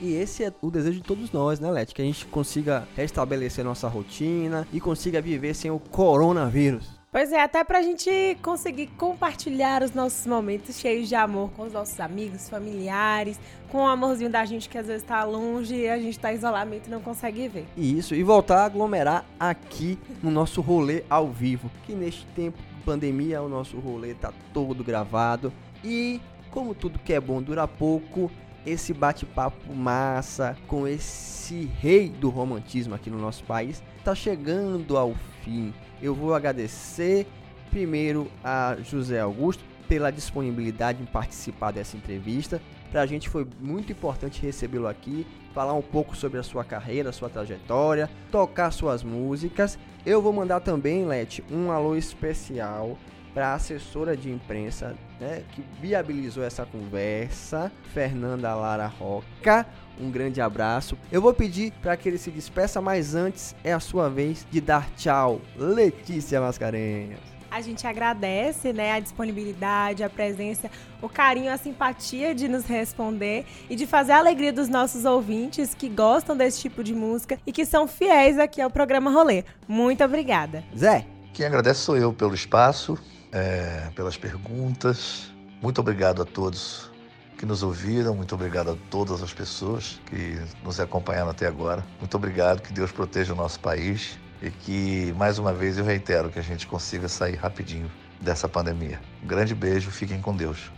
E 0.00 0.14
esse 0.14 0.44
é 0.44 0.52
o 0.60 0.70
desejo 0.70 0.98
de 0.98 1.02
todos 1.02 1.32
nós, 1.32 1.58
né, 1.58 1.70
Leti? 1.70 1.94
Que 1.94 2.02
a 2.02 2.04
gente 2.04 2.26
consiga 2.26 2.86
restabelecer 2.94 3.64
nossa 3.64 3.88
rotina 3.88 4.66
e 4.72 4.80
consiga 4.80 5.22
viver 5.22 5.54
sem 5.54 5.70
o 5.70 5.78
coronavírus. 5.78 6.96
Pois 7.10 7.32
é, 7.32 7.40
até 7.40 7.64
pra 7.64 7.80
gente 7.80 8.36
conseguir 8.42 8.88
compartilhar 8.88 9.82
os 9.82 9.92
nossos 9.92 10.26
momentos 10.26 10.76
cheios 10.76 11.08
de 11.08 11.14
amor 11.14 11.50
com 11.56 11.62
os 11.62 11.72
nossos 11.72 11.98
amigos, 11.98 12.46
familiares, 12.46 13.40
com 13.70 13.78
o 13.78 13.86
amorzinho 13.86 14.28
da 14.28 14.44
gente 14.44 14.68
que 14.68 14.76
às 14.76 14.86
vezes 14.86 15.02
tá 15.02 15.24
longe 15.24 15.74
e 15.74 15.88
a 15.88 15.98
gente 15.98 16.18
tá 16.18 16.30
em 16.30 16.36
isolamento 16.36 16.88
e 16.88 16.90
não 16.90 17.00
consegue 17.00 17.48
ver. 17.48 17.66
Isso, 17.74 18.14
e 18.14 18.22
voltar 18.22 18.58
a 18.58 18.64
aglomerar 18.66 19.24
aqui 19.40 19.98
no 20.22 20.30
nosso 20.30 20.60
rolê 20.60 21.04
ao 21.08 21.28
vivo, 21.28 21.70
que 21.86 21.94
neste 21.94 22.26
tempo 22.34 22.58
de 22.58 22.82
pandemia 22.82 23.40
o 23.40 23.48
nosso 23.48 23.78
rolê 23.78 24.12
tá 24.12 24.30
todo 24.52 24.84
gravado 24.84 25.50
e 25.82 26.20
como 26.56 26.74
tudo 26.74 26.98
que 26.98 27.12
é 27.12 27.20
bom 27.20 27.42
dura 27.42 27.68
pouco, 27.68 28.30
esse 28.64 28.94
bate-papo 28.94 29.74
massa 29.74 30.56
com 30.66 30.88
esse 30.88 31.66
rei 31.82 32.08
do 32.08 32.30
romantismo 32.30 32.94
aqui 32.94 33.10
no 33.10 33.18
nosso 33.18 33.44
país 33.44 33.82
está 33.98 34.14
chegando 34.14 34.96
ao 34.96 35.14
fim. 35.44 35.74
Eu 36.00 36.14
vou 36.14 36.34
agradecer 36.34 37.26
primeiro 37.68 38.26
a 38.42 38.74
José 38.82 39.20
Augusto 39.20 39.62
pela 39.86 40.10
disponibilidade 40.10 41.02
em 41.02 41.04
participar 41.04 41.72
dessa 41.72 41.94
entrevista. 41.94 42.58
Para 42.90 43.02
a 43.02 43.06
gente 43.06 43.28
foi 43.28 43.46
muito 43.60 43.92
importante 43.92 44.40
recebê-lo 44.40 44.88
aqui, 44.88 45.26
falar 45.52 45.74
um 45.74 45.82
pouco 45.82 46.16
sobre 46.16 46.40
a 46.40 46.42
sua 46.42 46.64
carreira, 46.64 47.12
sua 47.12 47.28
trajetória, 47.28 48.08
tocar 48.32 48.70
suas 48.70 49.02
músicas. 49.02 49.78
Eu 50.06 50.22
vou 50.22 50.32
mandar 50.32 50.60
também, 50.60 51.04
Leti, 51.04 51.44
um 51.50 51.70
alô 51.70 51.96
especial 51.96 52.96
para 53.36 53.48
a 53.48 53.54
assessora 53.56 54.16
de 54.16 54.30
imprensa 54.30 54.96
né, 55.20 55.42
que 55.52 55.62
viabilizou 55.78 56.42
essa 56.42 56.64
conversa, 56.64 57.70
Fernanda 57.92 58.54
Lara 58.54 58.86
Roca. 58.86 59.66
Um 60.00 60.10
grande 60.10 60.40
abraço. 60.40 60.96
Eu 61.12 61.20
vou 61.20 61.34
pedir 61.34 61.70
para 61.82 61.94
que 61.98 62.08
ele 62.08 62.16
se 62.16 62.30
despeça, 62.30 62.80
mas 62.80 63.14
antes 63.14 63.54
é 63.62 63.74
a 63.74 63.80
sua 63.80 64.08
vez 64.08 64.46
de 64.50 64.58
dar 64.58 64.88
tchau, 64.96 65.42
Letícia 65.54 66.40
Mascarenhas. 66.40 67.20
A 67.50 67.60
gente 67.60 67.86
agradece, 67.86 68.72
né, 68.72 68.92
a 68.92 69.00
disponibilidade, 69.00 70.02
a 70.02 70.08
presença, 70.08 70.70
o 71.02 71.08
carinho, 71.08 71.52
a 71.52 71.58
simpatia 71.58 72.34
de 72.34 72.48
nos 72.48 72.64
responder 72.64 73.44
e 73.68 73.76
de 73.76 73.86
fazer 73.86 74.12
a 74.12 74.18
alegria 74.18 74.52
dos 74.52 74.70
nossos 74.70 75.04
ouvintes 75.04 75.74
que 75.74 75.90
gostam 75.90 76.34
desse 76.34 76.62
tipo 76.62 76.82
de 76.82 76.94
música 76.94 77.38
e 77.46 77.52
que 77.52 77.66
são 77.66 77.86
fiéis 77.86 78.38
aqui 78.38 78.62
ao 78.62 78.70
programa 78.70 79.10
Rolê. 79.10 79.44
Muito 79.68 80.02
obrigada. 80.02 80.64
Zé. 80.74 81.04
Quem 81.34 81.44
agradece 81.44 81.80
sou 81.80 81.98
eu 81.98 82.14
pelo 82.14 82.34
espaço, 82.34 82.98
é, 83.36 83.90
pelas 83.94 84.16
perguntas. 84.16 85.30
Muito 85.60 85.80
obrigado 85.80 86.22
a 86.22 86.24
todos 86.24 86.90
que 87.36 87.44
nos 87.44 87.62
ouviram, 87.62 88.14
muito 88.14 88.34
obrigado 88.34 88.70
a 88.70 88.76
todas 88.90 89.22
as 89.22 89.32
pessoas 89.32 90.00
que 90.06 90.40
nos 90.64 90.80
acompanharam 90.80 91.30
até 91.30 91.46
agora. 91.46 91.84
Muito 91.98 92.16
obrigado, 92.16 92.62
que 92.62 92.72
Deus 92.72 92.90
proteja 92.90 93.34
o 93.34 93.36
nosso 93.36 93.60
país 93.60 94.18
e 94.40 94.50
que, 94.50 95.12
mais 95.18 95.38
uma 95.38 95.52
vez, 95.52 95.76
eu 95.76 95.84
reitero 95.84 96.30
que 96.30 96.38
a 96.38 96.42
gente 96.42 96.66
consiga 96.66 97.08
sair 97.08 97.34
rapidinho 97.34 97.90
dessa 98.22 98.48
pandemia. 98.48 98.98
Um 99.22 99.26
grande 99.26 99.54
beijo, 99.54 99.90
fiquem 99.90 100.20
com 100.20 100.34
Deus. 100.34 100.72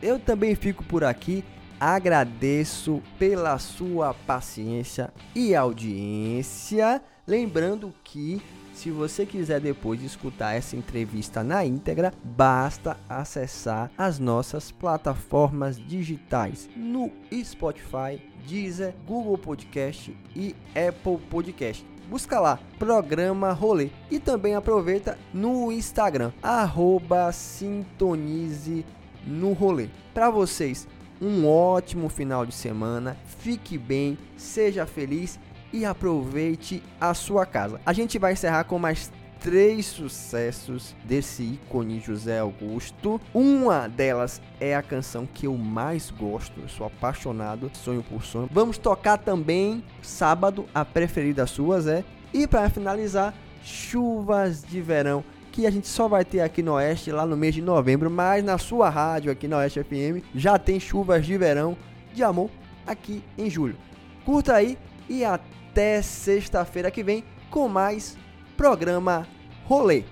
Eu 0.00 0.18
também 0.18 0.54
fico 0.54 0.82
por 0.82 1.04
aqui. 1.04 1.44
Agradeço 1.78 3.02
pela 3.18 3.58
sua 3.58 4.14
paciência 4.14 5.12
e 5.34 5.54
audiência. 5.54 7.02
Lembrando 7.26 7.92
que 8.02 8.42
se 8.78 8.92
você 8.92 9.26
quiser 9.26 9.60
depois 9.60 10.00
escutar 10.02 10.54
essa 10.54 10.76
entrevista 10.76 11.42
na 11.42 11.64
íntegra, 11.64 12.14
basta 12.22 12.96
acessar 13.08 13.90
as 13.98 14.20
nossas 14.20 14.70
plataformas 14.70 15.76
digitais 15.76 16.70
no 16.76 17.10
Spotify, 17.42 18.22
Deezer, 18.46 18.94
Google 19.04 19.36
Podcast 19.36 20.16
e 20.34 20.54
Apple 20.70 21.18
Podcast. 21.28 21.84
Busca 22.08 22.38
lá, 22.38 22.60
Programa 22.78 23.50
Rolê. 23.50 23.90
E 24.08 24.20
também 24.20 24.54
aproveita 24.54 25.18
no 25.34 25.72
Instagram, 25.72 26.30
arroba 26.40 27.32
Sintonize 27.32 28.86
no 29.26 29.54
Rolê. 29.54 29.88
Para 30.14 30.30
vocês, 30.30 30.86
um 31.20 31.48
ótimo 31.48 32.08
final 32.08 32.46
de 32.46 32.54
semana. 32.54 33.16
Fique 33.40 33.76
bem, 33.76 34.16
seja 34.36 34.86
feliz 34.86 35.38
e 35.72 35.84
aproveite 35.84 36.82
a 37.00 37.14
sua 37.14 37.44
casa. 37.46 37.80
A 37.84 37.92
gente 37.92 38.18
vai 38.18 38.32
encerrar 38.32 38.64
com 38.64 38.78
mais 38.78 39.10
três 39.40 39.86
sucessos 39.86 40.94
desse 41.04 41.42
ícone 41.42 42.00
José 42.00 42.38
Augusto. 42.38 43.20
Uma 43.32 43.88
delas 43.88 44.40
é 44.60 44.74
a 44.74 44.82
canção 44.82 45.26
que 45.26 45.46
eu 45.46 45.56
mais 45.56 46.10
gosto, 46.10 46.60
eu 46.60 46.68
sou 46.68 46.86
apaixonado, 46.86 47.70
Sonho 47.74 48.02
por 48.02 48.24
Sonho. 48.24 48.48
Vamos 48.52 48.78
tocar 48.78 49.18
também 49.18 49.82
sábado, 50.02 50.66
a 50.74 50.84
preferida 50.84 51.46
sua, 51.46 51.80
Zé. 51.80 52.04
E 52.32 52.46
para 52.46 52.68
finalizar, 52.68 53.34
Chuvas 53.62 54.62
de 54.62 54.80
Verão, 54.80 55.24
que 55.52 55.66
a 55.66 55.70
gente 55.70 55.88
só 55.88 56.08
vai 56.08 56.24
ter 56.24 56.40
aqui 56.40 56.62
no 56.62 56.74
Oeste 56.74 57.10
lá 57.10 57.26
no 57.26 57.36
mês 57.36 57.54
de 57.54 57.62
novembro, 57.62 58.10
mas 58.10 58.44
na 58.44 58.58
sua 58.58 58.88
rádio 58.88 59.32
aqui 59.32 59.48
na 59.48 59.58
Oeste 59.58 59.82
FM 59.82 60.24
já 60.34 60.58
tem 60.58 60.78
Chuvas 60.78 61.24
de 61.24 61.36
Verão 61.36 61.76
de 62.14 62.22
amor 62.22 62.50
aqui 62.86 63.22
em 63.36 63.48
julho. 63.50 63.76
Curta 64.24 64.54
aí 64.54 64.76
e 65.08 65.24
até 65.24 66.02
sexta-feira 66.02 66.90
que 66.90 67.02
vem 67.02 67.24
com 67.50 67.68
mais 67.68 68.16
programa 68.56 69.26
Rolê. 69.64 70.04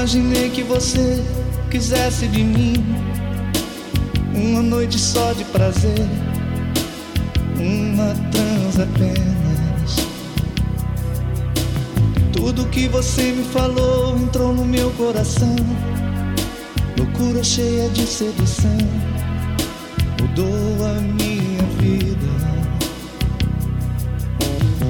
Imaginei 0.00 0.48
que 0.48 0.62
você 0.62 1.22
quisesse 1.70 2.26
de 2.28 2.42
mim 2.42 2.72
uma 4.34 4.62
noite 4.62 4.98
só 4.98 5.34
de 5.34 5.44
prazer, 5.44 6.08
uma 7.58 8.14
trans 8.32 8.80
apenas. 8.80 9.96
Tudo 12.32 12.64
que 12.70 12.88
você 12.88 13.32
me 13.32 13.44
falou 13.44 14.16
entrou 14.16 14.54
no 14.54 14.64
meu 14.64 14.90
coração, 14.92 15.54
loucura 16.96 17.44
cheia 17.44 17.90
de 17.90 18.06
sedução, 18.06 18.78
mudou 20.18 20.86
a 20.86 20.94
minha 20.94 21.62
vida. 21.78 22.26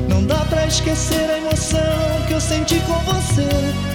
Não 0.08 0.24
dá 0.24 0.44
pra 0.44 0.68
esquecer 0.68 1.28
a 1.30 1.38
emoção 1.38 2.26
que 2.28 2.34
eu 2.34 2.40
senti 2.40 2.78
com 2.86 2.98
você 3.12 3.89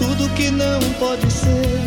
tudo 0.00 0.30
que 0.30 0.50
não 0.50 0.80
pode 0.98 1.30
ser. 1.30 1.78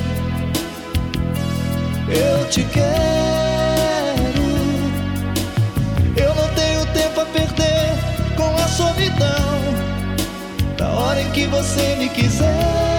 Eu 2.07 2.47
te 2.47 2.63
quero. 2.65 4.43
Eu 6.15 6.35
não 6.35 6.47
tenho 6.53 6.85
tempo 6.93 7.21
a 7.21 7.25
perder 7.25 7.89
com 8.35 8.55
a 8.55 8.67
solidão. 8.67 9.57
Da 10.77 10.89
hora 10.91 11.21
em 11.21 11.31
que 11.31 11.47
você 11.47 11.95
me 11.95 12.07
quiser, 12.09 12.92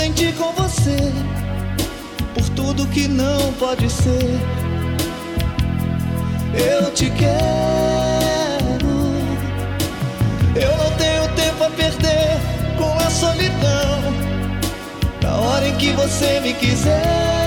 senti 0.00 0.32
com 0.32 0.50
você. 0.52 0.96
Por 2.34 2.48
tudo 2.50 2.86
que 2.86 3.06
não 3.06 3.52
pode 3.54 3.90
ser. 3.90 4.40
Eu 6.54 6.90
te 6.92 7.10
quero. 7.10 7.30
Eu 10.56 10.76
não 10.78 10.90
tenho 10.96 11.28
tempo 11.34 11.64
a 11.64 11.70
perder 11.70 12.38
com 12.78 12.92
a 12.98 13.10
solidão. 13.10 14.00
Na 15.22 15.36
hora 15.36 15.68
em 15.68 15.76
que 15.76 15.92
você 15.92 16.40
me 16.40 16.54
quiser, 16.54 17.39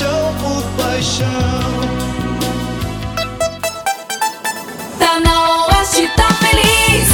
paixão 0.00 0.34
por 0.40 0.62
paixão. 0.82 1.26
Tá 4.98 5.20
na 5.20 5.66
Oeste, 5.66 6.10
tá 6.16 6.28
feliz. 6.40 7.08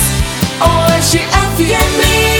Oeste 0.61 1.19
FM. 1.19 2.36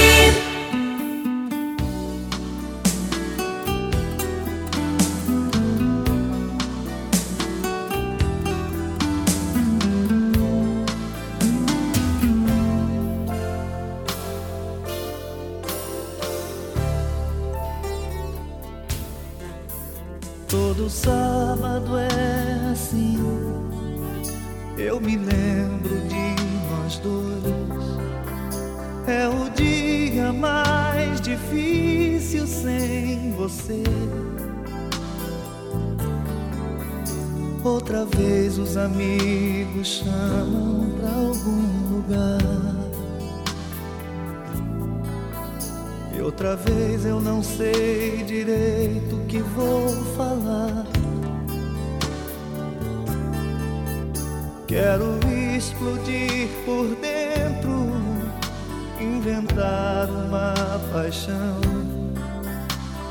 Inventar 59.37 60.09
uma 60.09 60.55
paixão. 60.93 61.61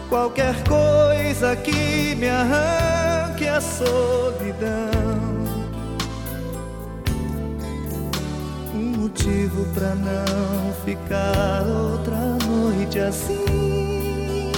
Qualquer 0.10 0.56
coisa 0.64 1.56
que 1.56 2.16
me 2.16 2.28
arranque 2.30 3.48
a 3.48 3.62
solidão. 3.62 4.90
Um 8.74 9.02
motivo 9.02 9.66
pra 9.74 9.94
não 9.96 10.74
ficar 10.84 11.64
outra 11.68 12.38
noite 12.48 13.00
assim. 13.00 14.52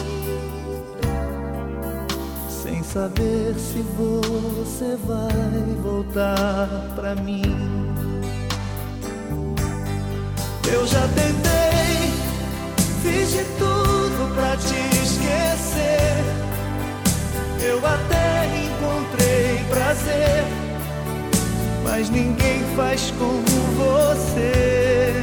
Sem 2.49 2.83
saber 2.83 3.55
se 3.55 3.83
você 3.97 4.97
vai 5.05 5.75
voltar 5.81 6.67
pra 6.95 7.15
mim. 7.15 7.43
Eu 10.69 10.85
já 10.85 11.07
tentei, 11.07 11.56
fiz 13.07 13.31
de 13.31 13.43
tudo 13.57 14.35
pra 14.35 14.57
te 14.57 14.75
esquecer. 15.03 16.23
Eu 17.61 17.77
até 17.79 18.45
encontrei 18.65 19.63
prazer, 19.69 20.43
mas 21.83 22.09
ninguém 22.09 22.63
faz 22.75 23.13
como 23.17 23.43
você. 23.77 25.13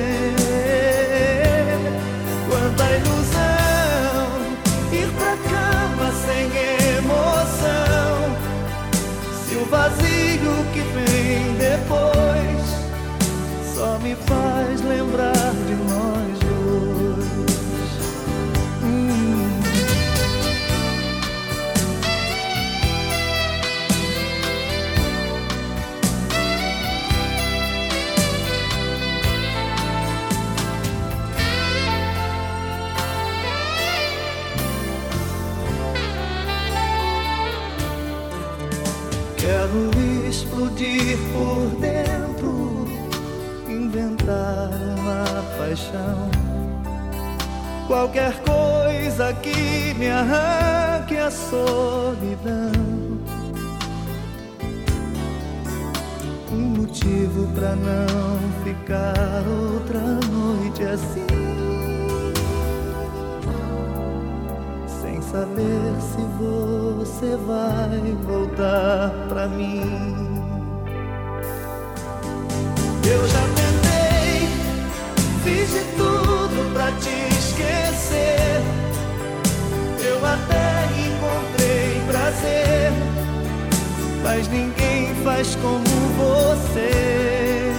Quanta 2.48 2.84
ilusão, 3.00 4.28
ir 4.92 5.08
pra 5.18 5.36
cama 5.50 6.12
sem 6.26 6.44
emoção. 6.98 8.14
Se 9.46 9.54
o 9.56 9.64
vazio 9.66 10.54
que 10.72 10.80
vem 10.94 11.54
depois 11.58 12.64
só 13.74 13.98
me 13.98 14.14
faz 14.14 14.80
lembrar 14.82 15.43
explodir 41.14 41.18
por 41.32 41.80
dentro, 41.80 42.86
inventar 43.68 44.70
uma 44.98 45.42
paixão. 45.56 46.30
Qualquer 47.86 48.32
coisa 48.42 49.32
que 49.34 49.94
me 49.94 50.08
arranque 50.08 51.16
a 51.16 51.30
solidão. 51.30 52.72
Um 56.50 56.80
motivo 56.80 57.46
pra 57.54 57.74
não 57.76 58.38
ficar 58.64 59.44
outra 59.46 60.00
noite 60.00 60.82
assim. 60.84 61.26
Sem 64.86 65.20
saber 65.20 66.00
se 66.00 66.22
você 66.38 67.36
vai 67.44 68.16
voltar 68.24 69.10
pra 69.28 69.46
mim. 69.48 70.33
Eu 73.06 73.28
já 73.28 73.40
tentei, 73.54 74.48
fiz 75.44 75.70
de 75.70 75.84
tudo 75.94 76.72
pra 76.72 76.90
te 76.92 77.34
esquecer. 77.36 78.62
Eu 80.02 80.24
até 80.24 80.88
encontrei 81.06 82.00
prazer, 82.08 82.92
mas 84.22 84.48
ninguém 84.48 85.14
faz 85.22 85.54
como 85.56 85.84
você. 86.16 87.72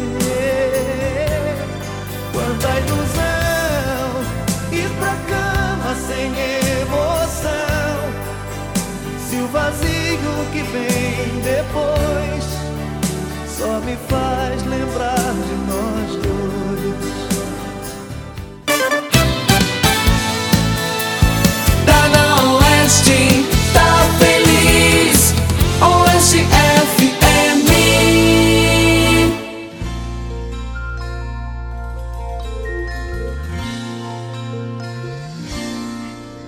Quanta 2.31 2.79
ilusão, 2.81 4.21
ir 4.71 4.89
pra 4.99 5.15
cama 5.27 5.95
sem 6.07 6.27
emoção. 6.81 7.97
Se 9.27 9.37
o 9.37 9.47
vazio 9.47 10.45
que 10.53 10.61
vem 10.61 11.41
depois 11.41 12.54
só 13.65 13.79
me 13.79 13.95
faz 14.07 14.63
lembrar 14.63 15.33
de 15.47 15.55
nós 15.65 16.09
dois. 16.21 17.05
Tá 21.85 22.07
na 22.09 22.25
Oeste, 22.57 23.43
tá 23.73 23.91
feliz. 24.19 25.33
Oeste 25.81 26.45
FM. 26.93 27.65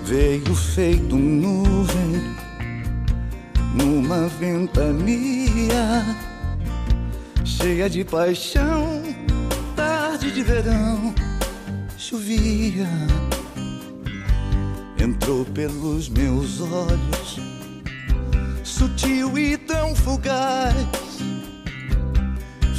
Veio 0.03 0.55
feito 0.55 1.15
nuvem 1.15 2.36
numa 3.74 4.28
ventania 4.28 6.05
cheia 7.68 7.89
de 7.89 8.05
paixão. 8.05 9.03
Tarde 9.76 10.32
de 10.32 10.41
verão 10.41 11.13
chovia, 11.97 12.88
entrou 14.97 15.43
pelos 15.43 16.07
meus 16.07 16.61
olhos, 16.61 17.39
sutil 18.63 19.38
e 19.38 19.57
tão 19.57 19.93
fugaz. 19.93 20.76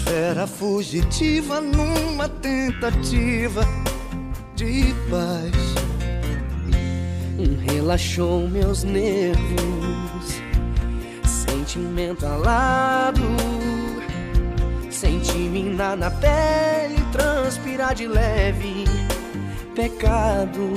Fera 0.05 0.47
fugitiva 0.47 1.61
numa 1.61 2.27
tentativa 2.27 3.63
de 4.57 4.95
paz. 5.11 5.53
Relaxou 7.71 8.49
meus 8.49 8.85
nervos, 8.85 10.41
sentimento 11.27 12.25
alado. 15.39 15.49
Senti 15.49 15.49
minar 15.49 15.97
na 15.97 16.11
pele, 16.11 16.97
transpirar 17.13 17.95
de 17.95 18.07
leve, 18.07 18.85
pecado. 19.75 20.75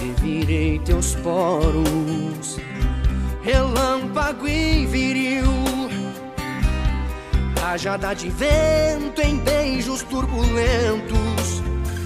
Revirei 0.00 0.78
teus 0.80 1.14
poros, 1.16 2.58
relâmpago 3.42 4.48
e 4.48 4.86
viril. 4.86 5.44
Rajada 7.60 8.14
de 8.14 8.28
vento 8.28 9.22
em 9.22 9.38
beijos 9.38 10.02
turbulentos, 10.02 11.62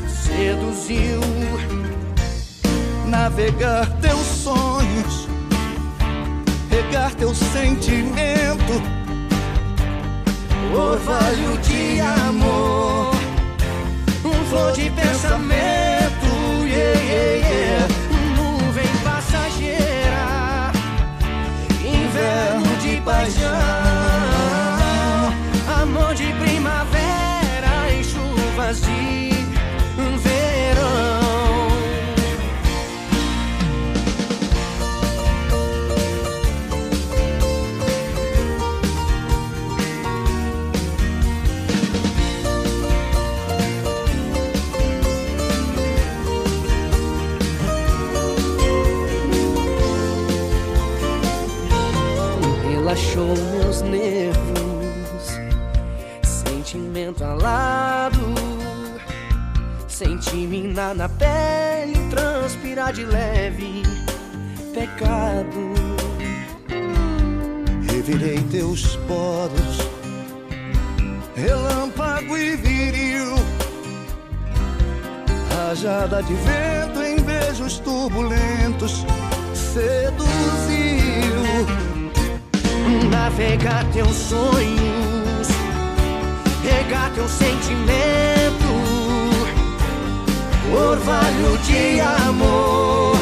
seduziu. 0.06 1.20
navegar 3.06 3.86
teus 4.00 4.26
sonhos, 4.26 5.28
regar 6.68 7.14
teu 7.14 7.34
sentimento, 7.34 8.95
orvalho 10.76 11.58
de 11.58 12.00
amor, 12.00 13.14
um 14.24 14.44
flor 14.48 14.72
de 14.72 14.90
pensamento, 14.90 16.26
yeah, 16.64 17.00
yeah, 17.00 17.36
yeah. 17.48 17.88
nuvem 18.36 18.88
passageira, 19.02 20.72
inverno 21.82 22.76
de 22.80 23.00
paixão, 23.00 23.50
amor 25.82 26.14
de 26.14 26.32
primavera 26.34 27.92
e 27.98 28.04
chuvas 28.04 28.80
de 28.82 29.15
nervos, 53.96 55.40
sentimento 56.22 57.24
alado. 57.24 58.34
Senti 59.88 60.46
minar 60.46 60.94
na 60.94 61.08
pele, 61.08 61.94
transpirar 62.10 62.92
de 62.92 63.04
leve, 63.04 63.82
pecado. 64.74 65.72
Revirei 67.90 68.42
teus 68.50 68.96
poros, 69.08 69.78
relâmpago 71.34 72.36
e 72.36 72.56
viril. 72.56 73.34
Rajada 75.50 76.22
de 76.22 76.34
vento 76.34 77.02
em 77.02 77.16
beijos 77.22 77.78
turbulentos, 77.78 79.06
seduziu. 79.54 81.16
Navegar 83.04 83.84
teus 83.92 84.16
sonhos, 84.16 85.48
regar 86.64 87.10
teu 87.14 87.28
sentimento, 87.28 88.66
orvalho 90.72 91.58
de 91.58 92.00
amor, 92.00 93.16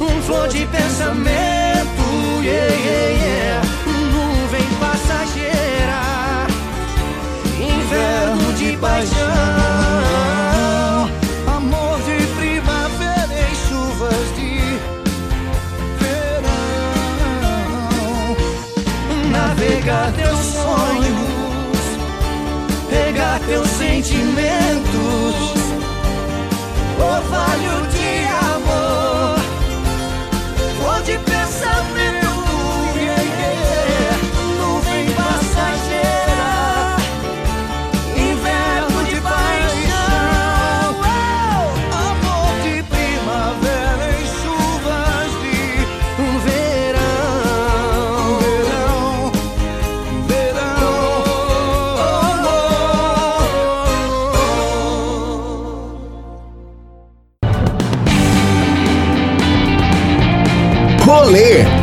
um 0.00 0.22
flor 0.22 0.48
de 0.48 0.66
pensamento, 0.66 2.42
yeah, 2.42 2.74
yeah, 2.74 3.10
yeah. 3.24 3.62
nuvem 3.86 4.66
passageira, 4.80 6.46
inverno 7.60 8.52
de 8.54 8.76
paixão. 8.78 10.11
Navegar 19.82 20.12
teus 20.12 20.38
sonhos, 20.38 21.80
pegar 22.88 23.40
teus 23.40 23.68
sentimentos, 23.68 25.34
orvalho 26.98 27.86
de 27.88 28.01